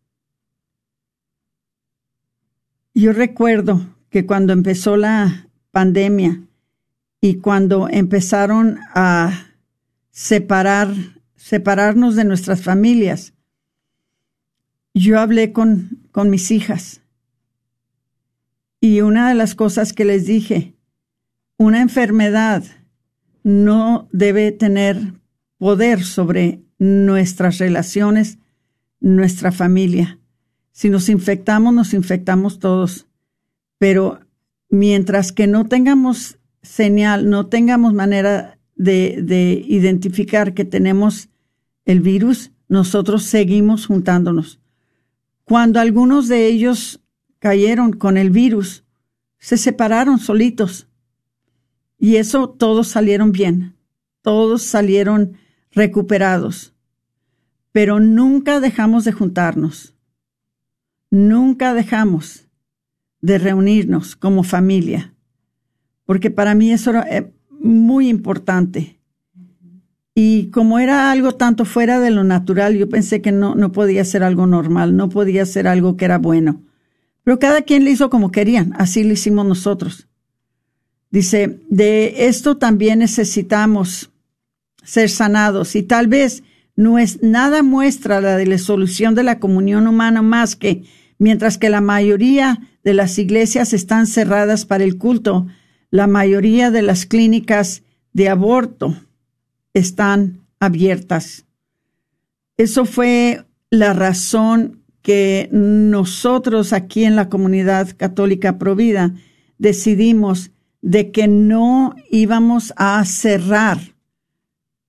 [2.94, 6.42] Yo recuerdo que cuando empezó la pandemia
[7.20, 9.48] y cuando empezaron a
[10.10, 10.94] separar,
[11.34, 13.32] separarnos de nuestras familias.
[14.92, 17.00] Yo hablé con, con mis hijas
[18.84, 20.74] y una de las cosas que les dije,
[21.56, 22.62] una enfermedad
[23.42, 25.14] no debe tener
[25.56, 28.36] poder sobre nuestras relaciones,
[29.00, 30.18] nuestra familia.
[30.70, 33.06] Si nos infectamos, nos infectamos todos.
[33.78, 34.20] Pero
[34.68, 41.30] mientras que no tengamos señal, no tengamos manera de, identificar que tenemos
[41.86, 44.60] el virus, nosotros seguimos juntándonos.
[45.44, 47.00] Cuando algunos de ellos
[47.44, 48.84] cayeron con el virus,
[49.36, 50.88] se separaron solitos.
[51.98, 53.76] Y eso todos salieron bien,
[54.22, 55.36] todos salieron
[55.70, 56.72] recuperados.
[57.70, 59.94] Pero nunca dejamos de juntarnos,
[61.10, 62.48] nunca dejamos
[63.20, 65.12] de reunirnos como familia,
[66.06, 68.98] porque para mí eso era, eh, muy importante.
[70.14, 74.02] Y como era algo tanto fuera de lo natural, yo pensé que no, no podía
[74.06, 76.62] ser algo normal, no podía ser algo que era bueno.
[77.24, 80.06] Pero cada quien le hizo como querían, así lo hicimos nosotros.
[81.10, 84.10] Dice, de esto también necesitamos
[84.82, 86.42] ser sanados y tal vez
[86.76, 90.84] no es nada muestra la de de la comunión humana más que
[91.18, 95.46] mientras que la mayoría de las iglesias están cerradas para el culto,
[95.90, 98.94] la mayoría de las clínicas de aborto
[99.72, 101.44] están abiertas.
[102.56, 109.14] Eso fue la razón que nosotros aquí en la comunidad católica Provida
[109.58, 110.50] decidimos
[110.80, 113.78] de que no íbamos a cerrar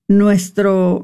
[0.08, 1.04] nuestro,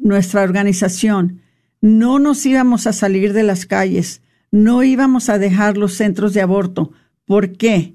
[0.00, 1.42] nuestra organización,
[1.82, 6.40] no nos íbamos a salir de las calles, no íbamos a dejar los centros de
[6.40, 6.92] aborto.
[7.26, 7.94] ¿Por qué?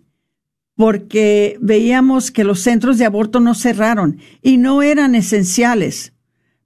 [0.75, 6.13] porque veíamos que los centros de aborto no cerraron y no eran esenciales,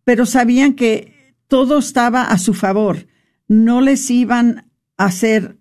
[0.03, 3.05] pero sabían que todo estaba a su favor.
[3.49, 5.57] No les iban a hacer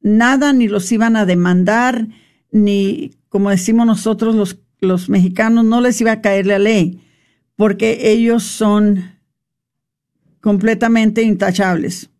[0.00, 2.06] nada, ni los iban a demandar,
[2.52, 7.00] ni, como decimos nosotros los, los mexicanos, no les iba a caer la ley,
[7.56, 9.18] porque ellos son
[10.40, 12.10] completamente intachables.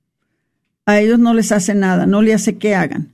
[0.85, 3.13] A ellos no les hace nada, no le hace que hagan.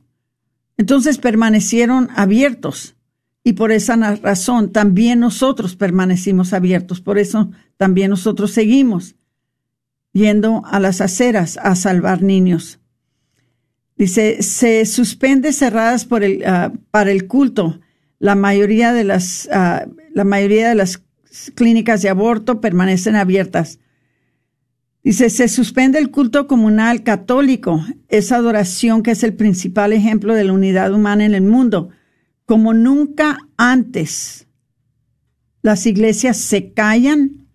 [0.77, 2.95] Entonces permanecieron abiertos
[3.45, 9.15] y por esa razón también nosotros permanecimos abiertos, por eso también nosotros seguimos
[10.15, 12.79] yendo a las aceras a salvar niños.
[13.97, 17.81] Dice, se suspende cerradas por el, ah, para el culto.
[18.19, 21.03] La mayoría de las, ah, la mayoría de las
[21.55, 23.81] clínicas de aborto permanecen abiertas.
[25.03, 30.45] Dice, se suspende el culto comunal católico, esa adoración que es el principal ejemplo de
[30.45, 31.91] la unidad humana en el mundo.
[32.47, 34.47] Como nunca antes,
[35.61, 37.49] las iglesias se callan,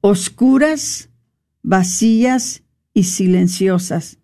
[0.00, 1.07] oscuras,
[1.62, 2.62] vacías
[2.94, 4.18] y silenciosas.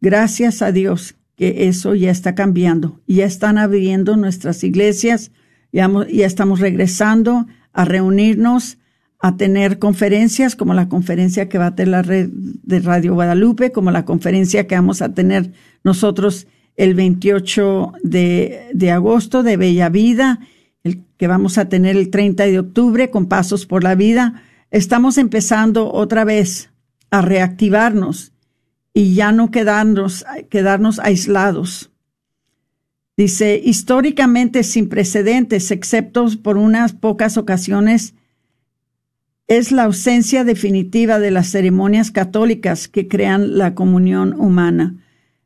[0.00, 3.00] Gracias a Dios que eso ya está cambiando.
[3.06, 5.30] Ya están abriendo nuestras iglesias,
[5.72, 8.78] ya, estamos regresando a reunirnos,
[9.20, 13.72] a tener conferencias como la conferencia que va a tener la red de Radio Guadalupe,
[13.72, 15.52] como la conferencia que vamos a tener
[15.84, 20.40] nosotros el 28 de, de agosto de Bella Vida,
[20.82, 24.42] el que vamos a tener el 30 de octubre con Pasos por la Vida.
[24.70, 26.70] Estamos empezando otra vez
[27.10, 28.32] a reactivarnos
[28.92, 30.24] y ya no quedarnos,
[31.02, 31.90] aislados.
[33.16, 38.14] Dice, históricamente sin precedentes, excepto por unas pocas ocasiones,
[39.46, 44.96] es la ausencia definitiva de las ceremonias católicas que crean la comunión humana.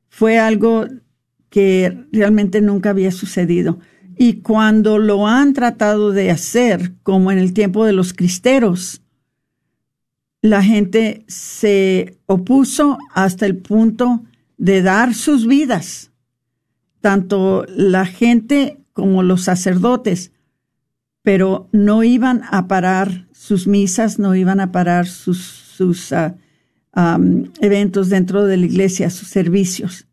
[0.09, 0.87] Fue algo
[1.49, 3.79] que realmente nunca había sucedido.
[4.19, 9.02] Y cuando lo han tratado de hacer, como en el tiempo de los cristeros,
[10.43, 14.25] la gente se opuso hasta el punto
[14.59, 16.11] de dar sus vidas,
[17.01, 20.33] tanto la gente como los sacerdotes,
[21.23, 26.35] pero no iban a parar sus misas, no iban a parar sus, sus ah,
[27.61, 30.09] eventos dentro de la iglesia, sus servicios.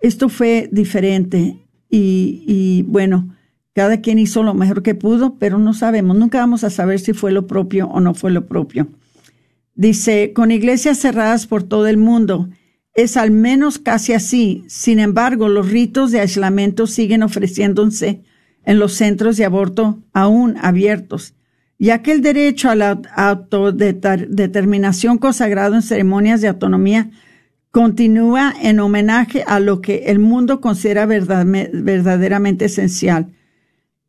[0.00, 3.34] Esto fue diferente y, y bueno,
[3.72, 7.12] cada quien hizo lo mejor que pudo, pero no sabemos, nunca vamos a saber si
[7.12, 8.88] fue lo propio o no fue lo propio.
[9.78, 12.48] Dice, con iglesias cerradas por todo el mundo,
[12.94, 14.64] es al menos casi así.
[14.66, 18.24] Sin embargo, los ritos de aislamiento siguen ofreciéndose
[18.64, 21.34] en los centros de aborto aún abiertos,
[21.78, 27.12] ya que el derecho a la autodeterminación consagrado en ceremonias de autonomía
[27.70, 33.28] continúa en homenaje a lo que el mundo considera verdaderamente esencial.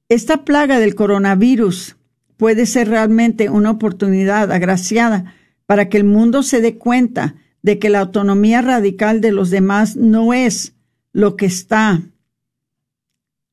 [0.08, 1.96] Esta plaga del coronavirus
[2.38, 5.36] puede ser realmente una oportunidad agraciada
[5.70, 9.96] para que el mundo se dé cuenta de que la autonomía radical de los demás
[9.96, 10.74] no es
[11.14, 12.02] lo que está,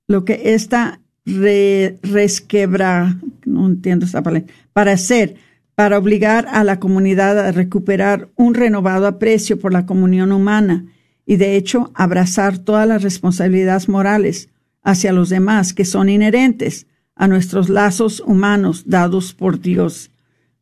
[0.08, 5.36] lo que está resquebra, no entiendo esa palabra, para hacer,
[5.74, 10.86] para obligar a la comunidad a recuperar un renovado aprecio por la comunión humana
[11.26, 14.48] y de hecho abrazar todas las responsabilidades morales
[14.82, 20.10] hacia los demás que son inherentes a nuestros lazos humanos dados por Dios.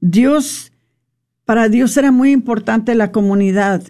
[0.00, 0.72] Dios
[1.44, 3.82] para Dios era muy importante la comunidad.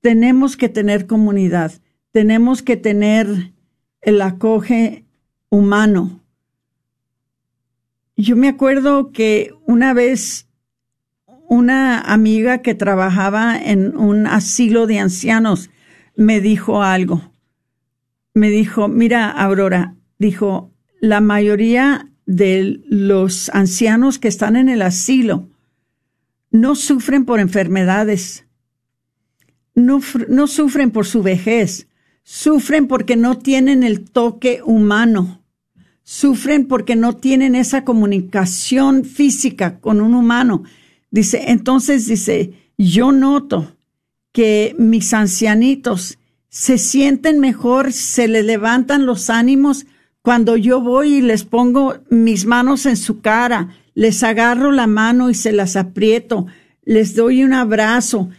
[0.00, 1.72] Tenemos que tener comunidad.
[2.12, 3.52] Tenemos que tener
[4.00, 5.04] el acoge
[5.50, 6.20] humano.
[8.16, 10.48] Yo me acuerdo que una vez
[11.48, 15.70] una amiga que trabajaba en un asilo de ancianos
[16.14, 17.32] me dijo algo.
[18.34, 25.48] Me dijo, mira, Aurora, dijo, la mayoría de los ancianos que están en el asilo
[26.50, 28.44] no sufren por enfermedades,
[29.74, 31.88] no, sufren por su vejez,
[32.22, 35.42] sufren porque no tienen el toque humano,
[36.02, 40.64] sufren porque no tienen esa comunicación física con un humano.
[41.10, 43.76] Dice, entonces dice, yo noto
[44.32, 46.18] que mis ancianitos
[46.48, 49.86] se sienten mejor, se les levantan los ánimos
[50.22, 55.28] cuando yo voy y les pongo mis manos en su cara, les agarro la mano
[55.28, 56.46] y se las aprieto,
[56.84, 58.30] les doy un abrazo.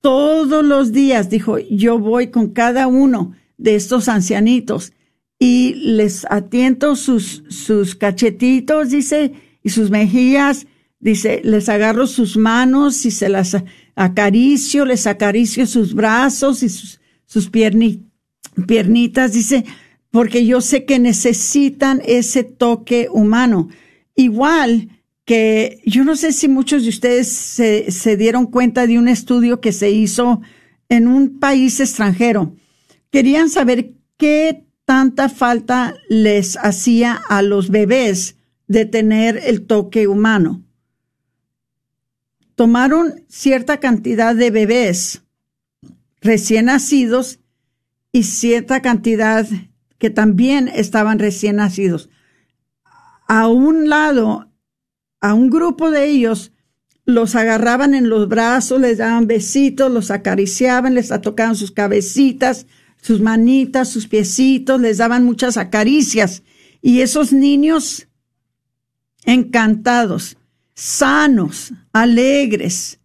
[0.00, 4.92] Todos los días, dijo, yo voy con cada uno de estos ancianitos
[5.36, 10.68] y les atiento sus, sus cachetitos, dice, y sus mejillas,
[11.00, 13.56] dice, les agarro sus manos y se las
[13.96, 19.64] acaricio, les acaricio sus brazos y sus, sus piernitas, dice,
[20.12, 23.68] porque yo sé que necesitan ese toque humano.
[24.14, 24.90] Igual,
[25.28, 29.60] que yo no sé si muchos de ustedes se, se, dieron cuenta de un estudio
[29.60, 30.40] que se hizo
[30.88, 32.56] en un país extranjero.
[33.10, 38.36] Querían saber qué tanta falta les hacía a los bebés
[38.68, 40.62] de tener el toque humano.
[42.54, 45.24] Tomaron cierta cantidad de bebés
[46.22, 47.38] recién nacidos
[48.12, 49.46] y cierta cantidad
[49.98, 52.08] que también estaban recién nacidos.
[53.26, 54.47] A un lado
[55.20, 56.52] a un grupo de ellos
[57.04, 62.66] los agarraban en los brazos, les daban besitos, los acariciaban, les tocaban sus cabecitas,
[63.00, 66.42] sus manitas, sus piecitos, les daban muchas acaricias.
[66.82, 68.08] Y esos niños
[69.24, 70.36] encantados,
[70.74, 73.00] sanos, alegres.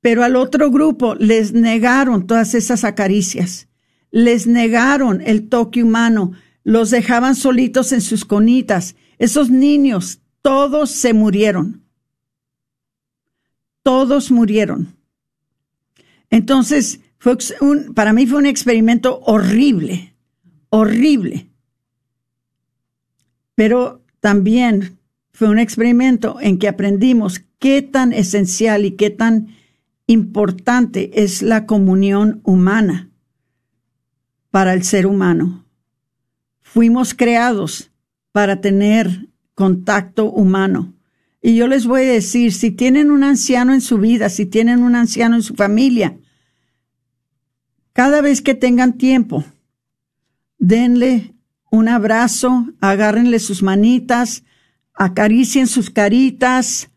[0.00, 3.68] Pero al otro grupo les negaron todas esas acaricias,
[4.10, 6.32] les negaron el toque humano,
[6.64, 8.96] los dejaban solitos en sus conitas.
[9.18, 11.86] Esos niños, todos se murieron
[13.86, 14.96] todos murieron.
[16.28, 20.12] Entonces, fue un, para mí fue un experimento horrible,
[20.70, 21.46] horrible.
[23.54, 24.98] Pero también
[25.30, 29.54] fue un experimento en que aprendimos qué tan esencial y qué tan
[30.08, 33.08] importante es la comunión humana
[34.50, 35.64] para el ser humano.
[36.60, 37.92] Fuimos creados
[38.32, 40.94] para tener contacto humano.
[41.42, 44.82] Y yo les voy a decir, si tienen un anciano en su vida, si tienen
[44.82, 46.18] un anciano en su familia,
[47.92, 49.44] cada vez que tengan tiempo,
[50.58, 51.34] denle
[51.70, 54.44] un abrazo, agárrenle sus manitas,
[54.92, 56.90] acaricien sus caritas,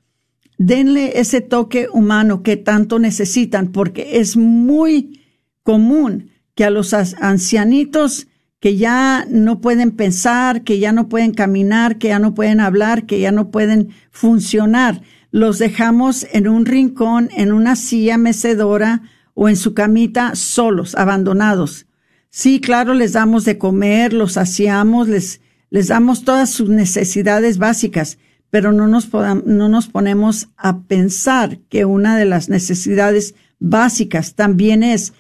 [0.57, 5.23] denle ese toque humano que tanto necesitan, porque es muy
[5.63, 8.27] común que a los ancianitos
[8.59, 13.05] que ya no pueden pensar, que ya no pueden caminar, que ya no pueden hablar,
[13.05, 15.01] que ya no pueden funcionar.
[15.31, 19.03] Los dejamos en un rincón, en una silla mecedora
[19.33, 21.87] o en su camita solos, abandonados.
[22.29, 28.17] Sí, claro, les damos de comer, los saciamos, les, les damos todas sus necesidades básicas,
[28.49, 34.83] pero no nos, no nos ponemos a pensar que una de las necesidades básicas también
[34.83, 35.13] es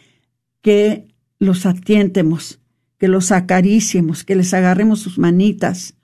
[0.61, 1.07] que
[1.39, 2.58] los atientemos
[2.99, 5.95] que los acariciemos, que les agarremos sus manitas,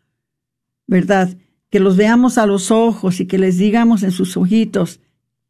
[0.88, 1.38] ¿verdad?
[1.70, 5.02] Que los veamos a los ojos y que les digamos en sus ojitos,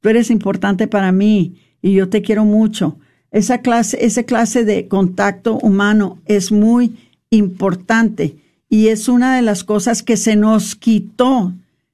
[0.01, 2.97] tú eres importante para mí y yo te quiero mucho.
[3.31, 6.95] Esa clase, esa clase de contacto humano es muy
[7.29, 8.37] importante
[8.67, 11.53] y es una de las cosas que se nos quitó,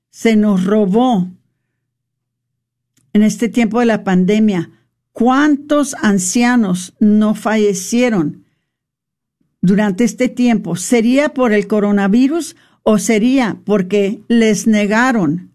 [0.10, 1.28] se nos robó
[3.12, 4.70] en este tiempo de la pandemia.
[5.12, 8.46] ¿Cuántos ancianos no fallecieron
[9.62, 15.52] durante este tiempo, ¿sería por el coronavirus o sería porque les negaron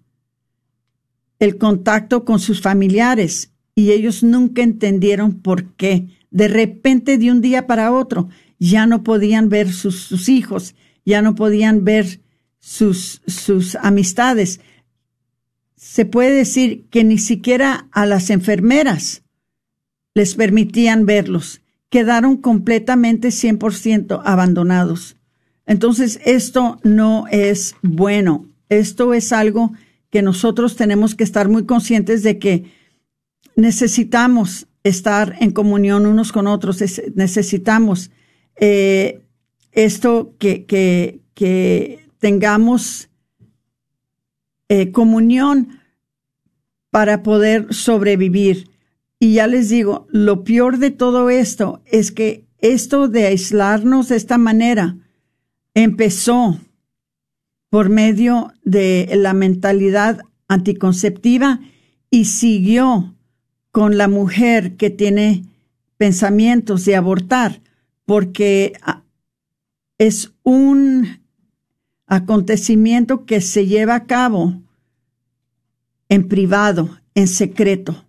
[1.39, 6.07] el contacto con sus familiares y ellos nunca entendieron por qué?
[6.31, 8.29] De repente, de un día para otro,
[8.59, 12.21] ya no podían ver sus, hijos, ya no podían ver
[12.61, 14.61] sus, sus amistades.
[15.75, 19.25] Se puede decir que ni siquiera a las enfermeras
[20.15, 21.61] les permitían verlos
[21.97, 25.17] quedaron completamente 100% abandonados.
[25.65, 28.51] Entonces, esto no es bueno.
[28.69, 29.73] Esto es algo
[30.11, 32.71] que nosotros tenemos que estar muy conscientes de que
[33.55, 36.85] necesitamos estar en comunión unos con otros,
[37.15, 38.11] necesitamos
[38.57, 39.23] eh,
[39.73, 43.09] esto que, que, que tengamos
[44.69, 45.81] eh, comunión
[46.91, 48.69] para poder sobrevivir.
[49.27, 54.15] Y ya les digo, lo peor de todo esto es que esto de aislarnos de
[54.15, 54.99] esta manera
[55.75, 56.61] empezó
[57.69, 61.59] por medio de la mentalidad anticonceptiva
[62.09, 63.17] y siguió
[63.73, 65.43] con la mujer que tiene
[65.97, 67.63] pensamientos de abortar,
[68.05, 69.03] porque ah,
[69.99, 71.19] es un
[72.07, 74.63] acontecimiento que se lleva a cabo
[76.09, 78.06] en privado, en secreto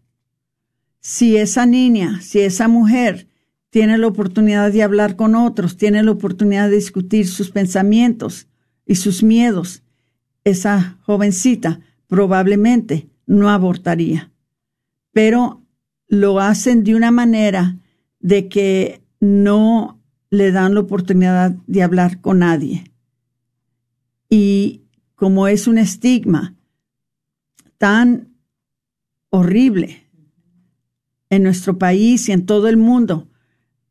[1.07, 3.29] si esa niña, si esa mujer
[3.69, 8.49] tiene la oportunidad de hablar con otros, tiene la oportunidad de discutir sus pensamientos
[8.85, 9.83] y sus miedos,
[10.43, 14.33] esa jovencita probablemente no abortaría.
[15.13, 15.63] Pero
[16.09, 17.77] lo hacen de una manera
[18.19, 22.83] de que no le dan la oportunidad de hablar con nadie.
[24.29, 24.81] Y
[25.15, 26.53] como es un estigma
[27.77, 28.27] tan
[29.29, 30.06] horrible,
[31.29, 33.27] en nuestro país y en todo el mundo,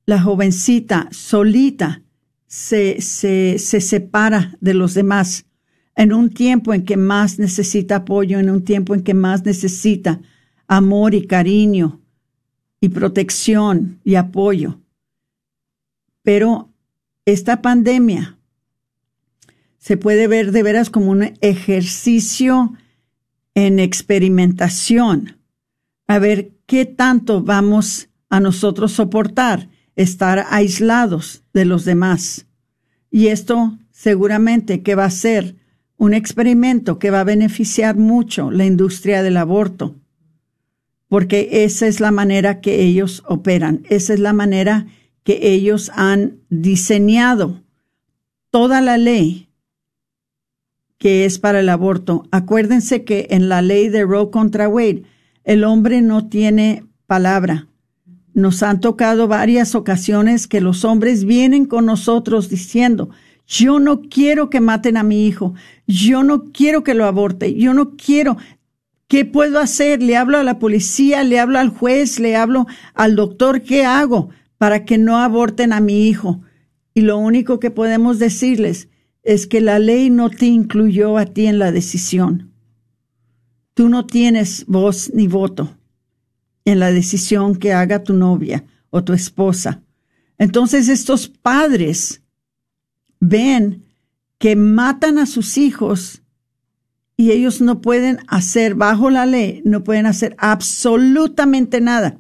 [0.07, 2.03] la jovencita solita
[2.47, 5.47] se, se, se separa de los demás
[5.97, 10.21] en un tiempo en que más necesita apoyo, en un tiempo en que más necesita
[10.69, 12.03] amor y cariño
[12.81, 14.81] y protección y apoyo.
[16.23, 16.71] Pero
[17.25, 18.39] esta pandemia
[19.79, 22.75] se puede ver de veras como un ejercicio
[23.55, 25.39] en experimentación,
[26.07, 32.47] a ver ¿qué tanto vamos a nosotros soportar estar aislados de los demás?
[33.11, 35.57] Y esto seguramente que va a ser
[35.97, 39.95] un experimento que va a beneficiar mucho la industria del aborto,
[41.09, 44.87] porque esa es la manera que ellos operan, esa es la manera
[45.23, 47.63] que ellos han diseñado
[48.51, 49.47] toda la ley
[50.99, 52.25] que es para el aborto.
[52.31, 55.05] Acuérdense que en la ley de Roe contra Wade,
[55.47, 57.69] el hombre no tiene palabra.
[58.35, 63.11] Nos han tocado varias ocasiones que los hombres vienen con nosotros diciendo,
[63.47, 65.55] yo no quiero que maten a mi hijo,
[65.87, 68.37] yo no quiero que lo aborte, yo no quiero.
[69.07, 70.03] ¿Qué puedo hacer?
[70.03, 74.31] Le hablo a la policía, le hablo al juez, le hablo al doctor, ¿qué hago
[74.59, 76.41] para que no aborten a mi hijo?
[76.93, 78.89] Y lo único que podemos decirles
[79.23, 82.56] es que la ley no te incluyó a ti en la decisión.
[83.77, 85.77] Tú no tienes voz ni voto
[86.65, 89.83] en la decisión que haga tu novia o tu esposa.
[90.39, 92.23] Entonces estos padres
[93.21, 93.85] ven
[94.39, 96.23] que matan a sus hijos
[97.19, 102.19] y ellos no pueden hacer, bajo la ley, no pueden hacer absolutamente nada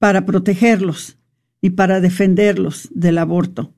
[0.00, 1.18] para protegerlos
[1.60, 3.72] y para defenderlos del aborto.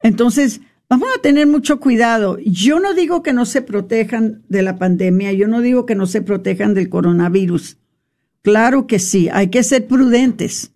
[0.00, 2.38] Entonces, vamos a tener mucho cuidado.
[2.44, 6.06] Yo no digo que no se protejan de la pandemia, yo no digo que no
[6.06, 7.78] se protejan del coronavirus.
[8.42, 10.72] Claro que sí, hay que ser prudentes,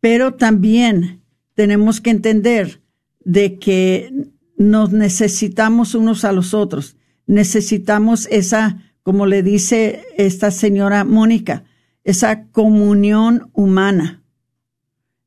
[0.00, 1.22] pero también
[1.54, 2.80] tenemos que entender
[3.24, 4.12] de que
[4.56, 6.96] nos necesitamos unos a los otros.
[7.26, 11.64] Necesitamos esa, como le dice esta señora Mónica,
[12.04, 14.22] esa comunión humana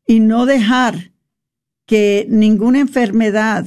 [0.06, 1.09] y no dejar
[1.90, 3.66] que ninguna enfermedad,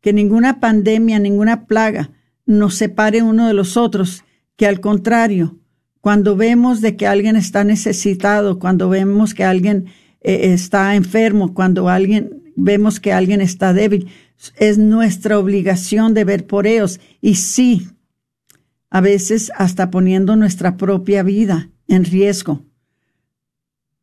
[0.00, 2.10] que ninguna pandemia, ninguna plaga
[2.44, 4.24] nos separe uno de los otros,
[4.56, 5.60] que al contrario,
[6.00, 9.84] cuando vemos de que alguien está necesitado, cuando vemos que alguien
[10.22, 14.08] eh, está enfermo, cuando alguien vemos que alguien está débil,
[14.56, 16.98] es nuestra obligación de ver por ellos.
[17.20, 17.86] Y sí,
[18.90, 22.64] a veces hasta poniendo nuestra propia vida en riesgo.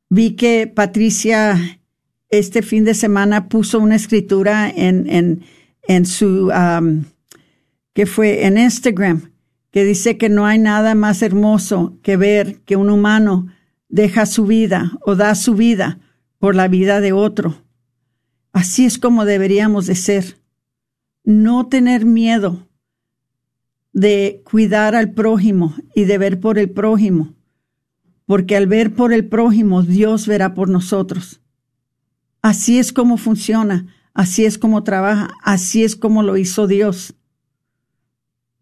[0.10, 1.79] Vi que Patricia
[2.30, 5.44] este fin de semana puso una escritura en, en,
[5.88, 6.52] en su,
[7.94, 9.32] que fue en Instagram,
[9.72, 13.48] que dice que no hay nada más hermoso que ver que un humano
[13.88, 16.00] deja su vida o da su vida
[16.38, 17.64] por la vida de otro.
[18.52, 20.38] Así es como deberíamos de ser.
[21.24, 22.68] No tener miedo
[23.94, 27.34] de cuidar al prójimo y de ver por el prójimo,
[28.26, 31.42] porque al ver por el prójimo Dios verá por nosotros.
[32.42, 37.16] Así es como funciona, así es como trabaja, así es como lo hizo Dios.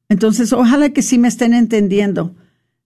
[0.10, 2.36] Entonces, ojalá que sí me estén entendiendo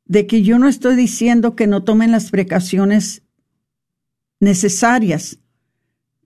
[0.05, 3.23] de que yo no estoy diciendo que no tomen las precauciones
[4.39, 5.39] necesarias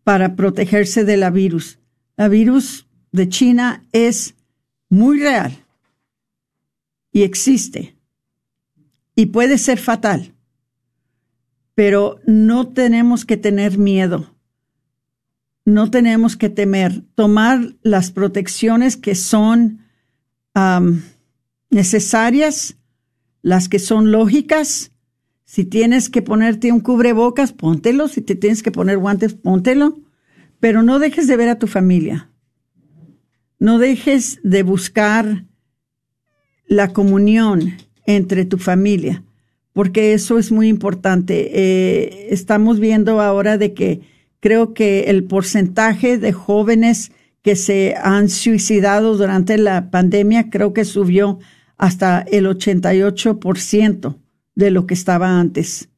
[0.03, 1.79] para protegerse de la virus.
[2.17, 4.35] La virus de China es
[4.89, 5.57] muy real
[7.11, 7.95] y existe
[9.15, 10.33] y puede ser fatal,
[11.73, 14.34] pero no tenemos que tener miedo.
[15.65, 19.81] No tenemos que temer tomar las protecciones que son
[21.69, 22.77] necesarias,
[23.41, 24.91] las que son lógicas,
[25.45, 28.07] si tienes que ponerte un cubrebocas, póntelo.
[28.07, 29.97] Si te tienes que poner guantes, póntelo.
[30.59, 32.29] Pero no dejes de ver a tu familia.
[33.59, 35.45] No dejes de buscar
[36.67, 39.23] la comunión entre tu familia,
[39.71, 41.51] porque eso es muy importante.
[41.53, 44.01] Eh, estamos viendo ahora de que
[44.39, 47.11] creo que el porcentaje de jóvenes
[47.41, 51.39] que se han suicidado durante la pandemia creo que subió
[51.77, 54.17] hasta el 88%
[54.55, 55.89] de lo que estaba antes.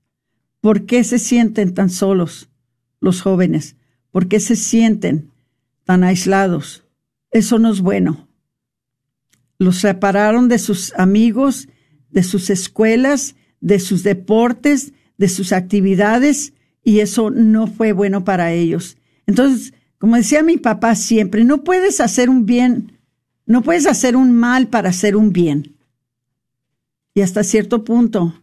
[0.60, 2.50] ¿Por qué se sienten tan solos
[3.00, 3.76] los jóvenes?
[4.12, 5.32] ¿Por qué se sienten
[5.86, 6.84] tan aislados?
[7.32, 8.28] Eso no es bueno.
[9.60, 11.70] Los separaron de sus amigos,
[12.10, 16.54] de sus escuelas, de sus deportes, de sus actividades,
[16.88, 18.96] y eso no fue bueno para ellos.
[19.26, 22.94] Entonces, como decía mi papá siempre, no puedes hacer un bien,
[23.46, 25.76] no puedes hacer un mal para hacer un bien.
[27.14, 28.42] Y hasta cierto punto,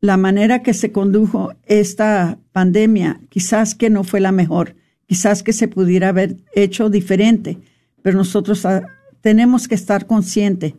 [0.00, 4.76] la manera que se condujo esta pandemia quizás que no fue la mejor,
[5.08, 7.58] quizás que se pudiera haber hecho diferente,
[8.00, 8.86] pero nosotros ah,
[9.22, 10.74] tenemos que estar conscientes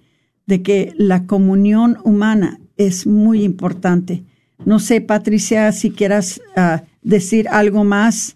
[0.45, 4.23] de que la comunión humana es muy importante.
[4.65, 8.35] No sé, Patricia, si quieras ah, decir algo más.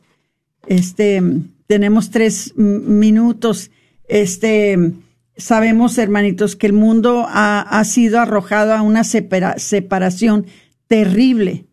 [0.67, 1.21] Este,
[1.67, 3.71] tenemos tres minutos.
[4.07, 4.93] Este,
[5.37, 10.45] sabemos, hermanitos, que el mundo ha, ha sido arrojado a una separación
[10.87, 11.65] terrible,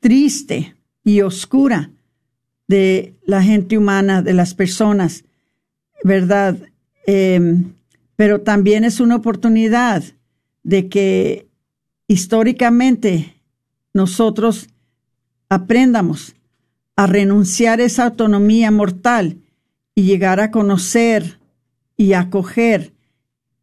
[0.00, 0.74] triste
[1.04, 1.90] y oscura
[2.68, 5.24] de la gente humana, de las personas,
[6.04, 6.56] ¿verdad?
[7.06, 7.72] Em,
[8.16, 10.02] pero también es una oportunidad
[10.62, 11.48] de que
[12.06, 13.34] históricamente
[13.92, 14.68] nosotros
[15.48, 16.34] aprendamos
[16.96, 19.38] a renunciar a esa autonomía mortal
[19.94, 21.38] y llegar a conocer
[21.96, 22.92] y acoger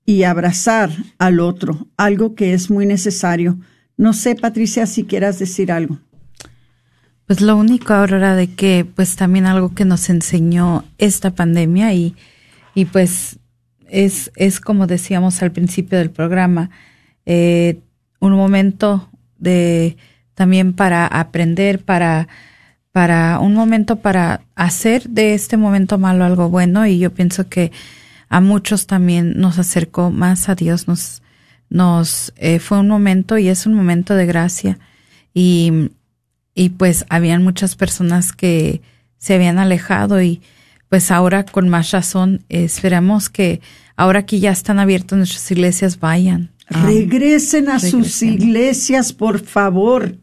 [0.05, 3.59] y abrazar al otro, algo que es muy necesario.
[3.97, 5.99] No sé, Patricia, si quieras decir algo.
[7.25, 12.15] Pues lo único, Aurora, de que pues también algo que nos enseñó esta pandemia y,
[12.73, 13.37] y pues
[13.87, 16.71] es, es como decíamos al principio del programa,
[17.27, 17.81] eh,
[18.19, 19.95] un momento de
[20.39, 22.29] también para aprender, para,
[22.93, 27.73] para un momento para hacer de este momento malo algo bueno y yo pienso que
[28.29, 31.21] a muchos también nos acercó más a Dios, nos,
[31.69, 34.79] nos eh, fue un momento y es un momento de gracia
[35.33, 35.91] y
[36.55, 38.81] y pues habían muchas personas que
[39.17, 40.41] se habían alejado y
[40.87, 43.59] pues ahora con más razón esperamos que
[43.97, 46.51] ahora que ya están abiertas nuestras iglesias vayan.
[46.69, 50.15] regresen a sus iglesias, por favor.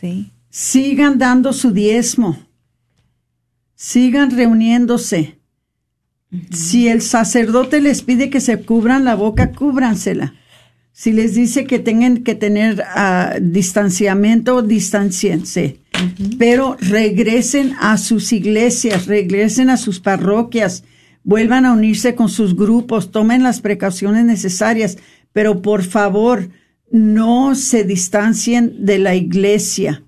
[0.00, 0.30] Sí.
[0.50, 2.38] Sigan dando su diezmo.
[3.74, 5.38] Sigan reuniéndose.
[6.50, 10.34] Si el sacerdote les pide que se cubran la boca, cúbransela.
[10.92, 15.78] Si les dice que tengan que tener uh, distanciamiento, distanciense.
[16.38, 20.84] Pero regresen a sus iglesias, regresen a sus parroquias,
[21.24, 24.98] vuelvan a unirse con sus grupos, tomen las precauciones necesarias,
[25.32, 26.50] pero por favor,
[26.90, 30.02] no se distancien de la iglesia.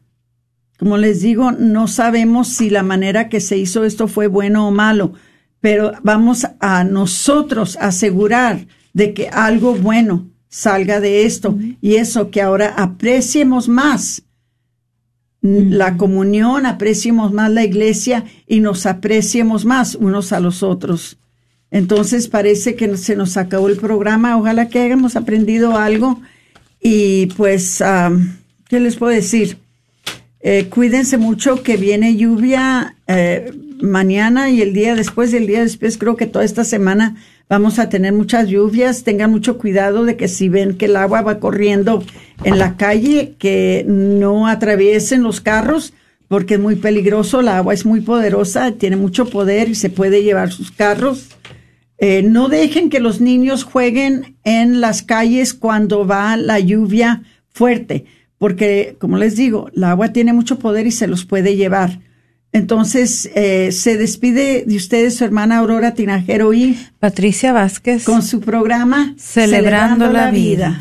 [0.79, 4.71] Como les digo, no sabemos si la manera que se hizo esto fue bueno o
[4.71, 5.13] malo,
[5.61, 12.41] pero vamos a nosotros asegurar de que algo bueno salga de esto y eso que
[12.41, 14.23] ahora apreciemos más
[15.43, 21.19] la comunión, apreciemos más la iglesia y nos apreciemos más unos a los otros.
[21.71, 24.37] Entonces parece que se nos acabó el programa.
[24.37, 26.21] Ojalá que hayamos aprendido algo
[26.81, 27.83] y pues,
[28.69, 29.59] ¿qué les puedo decir?
[30.43, 33.53] Eh, cuídense mucho que viene lluvia eh,
[33.83, 37.17] mañana y el día después, el día después, creo que toda esta semana
[37.49, 39.05] vamos a tener muchas lluvias.
[39.05, 42.03] Tengan mucho cuidado de que si ven que el agua va corriendo
[42.45, 45.93] en la calle, que no atraviesen los carros,
[46.29, 47.43] porque es muy peligroso.
[47.43, 51.29] La agua es muy poderosa, tiene mucho poder y se puede llevar sus carros.
[52.03, 58.07] Eh, no dejen que los niños jueguen en las calles cuando va la lluvia fuerte,
[58.39, 62.01] porque, como les digo, el agua tiene mucho poder y se los puede llevar.
[62.53, 68.41] Entonces, eh, se despide de ustedes su hermana Aurora Tinajero y Patricia Vázquez con su
[68.41, 70.81] programa Celebrando, la, vida.